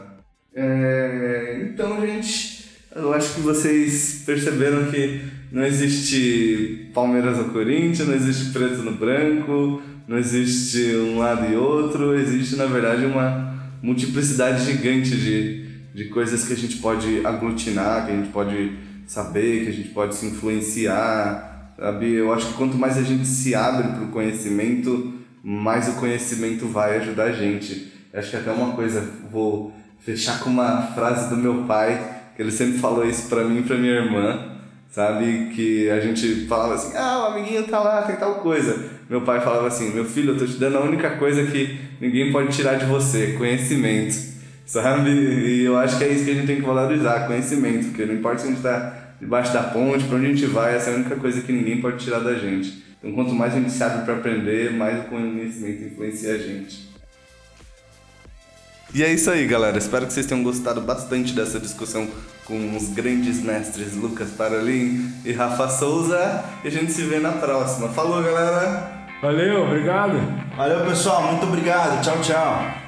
[0.55, 1.63] É...
[1.63, 8.53] Então, gente, eu acho que vocês perceberam que não existe Palmeiras ou Corinthians, não existe
[8.53, 15.11] preto no branco, não existe um lado e outro, existe na verdade uma multiplicidade gigante
[15.11, 19.73] de, de coisas que a gente pode aglutinar, que a gente pode saber, que a
[19.73, 22.13] gente pode se influenciar, sabe?
[22.13, 26.67] Eu acho que quanto mais a gente se abre para o conhecimento, mais o conhecimento
[26.67, 27.93] vai ajudar a gente.
[28.13, 32.43] Eu acho que até uma coisa, vou fechar com uma frase do meu pai, que
[32.43, 34.53] ele sempre falou isso para mim e para minha irmã,
[34.91, 35.51] sabe?
[35.55, 39.41] Que a gente falava assim, ah, o amiguinho tá lá, tem tal coisa meu pai
[39.41, 42.75] falava assim: Meu filho, eu tô te dando a única coisa que ninguém pode tirar
[42.75, 44.35] de você: conhecimento.
[44.67, 45.11] Sabe?
[45.11, 47.89] E eu acho que é isso que a gente tem que valorizar: conhecimento.
[47.89, 50.75] Porque não importa se a gente tá debaixo da ponte, para onde a gente vai,
[50.75, 52.83] essa é a única coisa que ninguém pode tirar da gente.
[52.99, 56.89] Então, quanto mais a gente sabe para aprender, mais o conhecimento influencia a gente.
[58.95, 59.77] E é isso aí, galera.
[59.77, 62.09] Espero que vocês tenham gostado bastante dessa discussão
[62.45, 66.45] com os grandes mestres Lucas Paralim e Rafa Souza.
[66.63, 67.89] E a gente se vê na próxima.
[67.89, 69.07] Falou, galera!
[69.23, 70.21] Valeu, obrigado!
[70.57, 71.23] Valeu, pessoal.
[71.23, 72.03] Muito obrigado.
[72.03, 72.84] Tchau, tchau.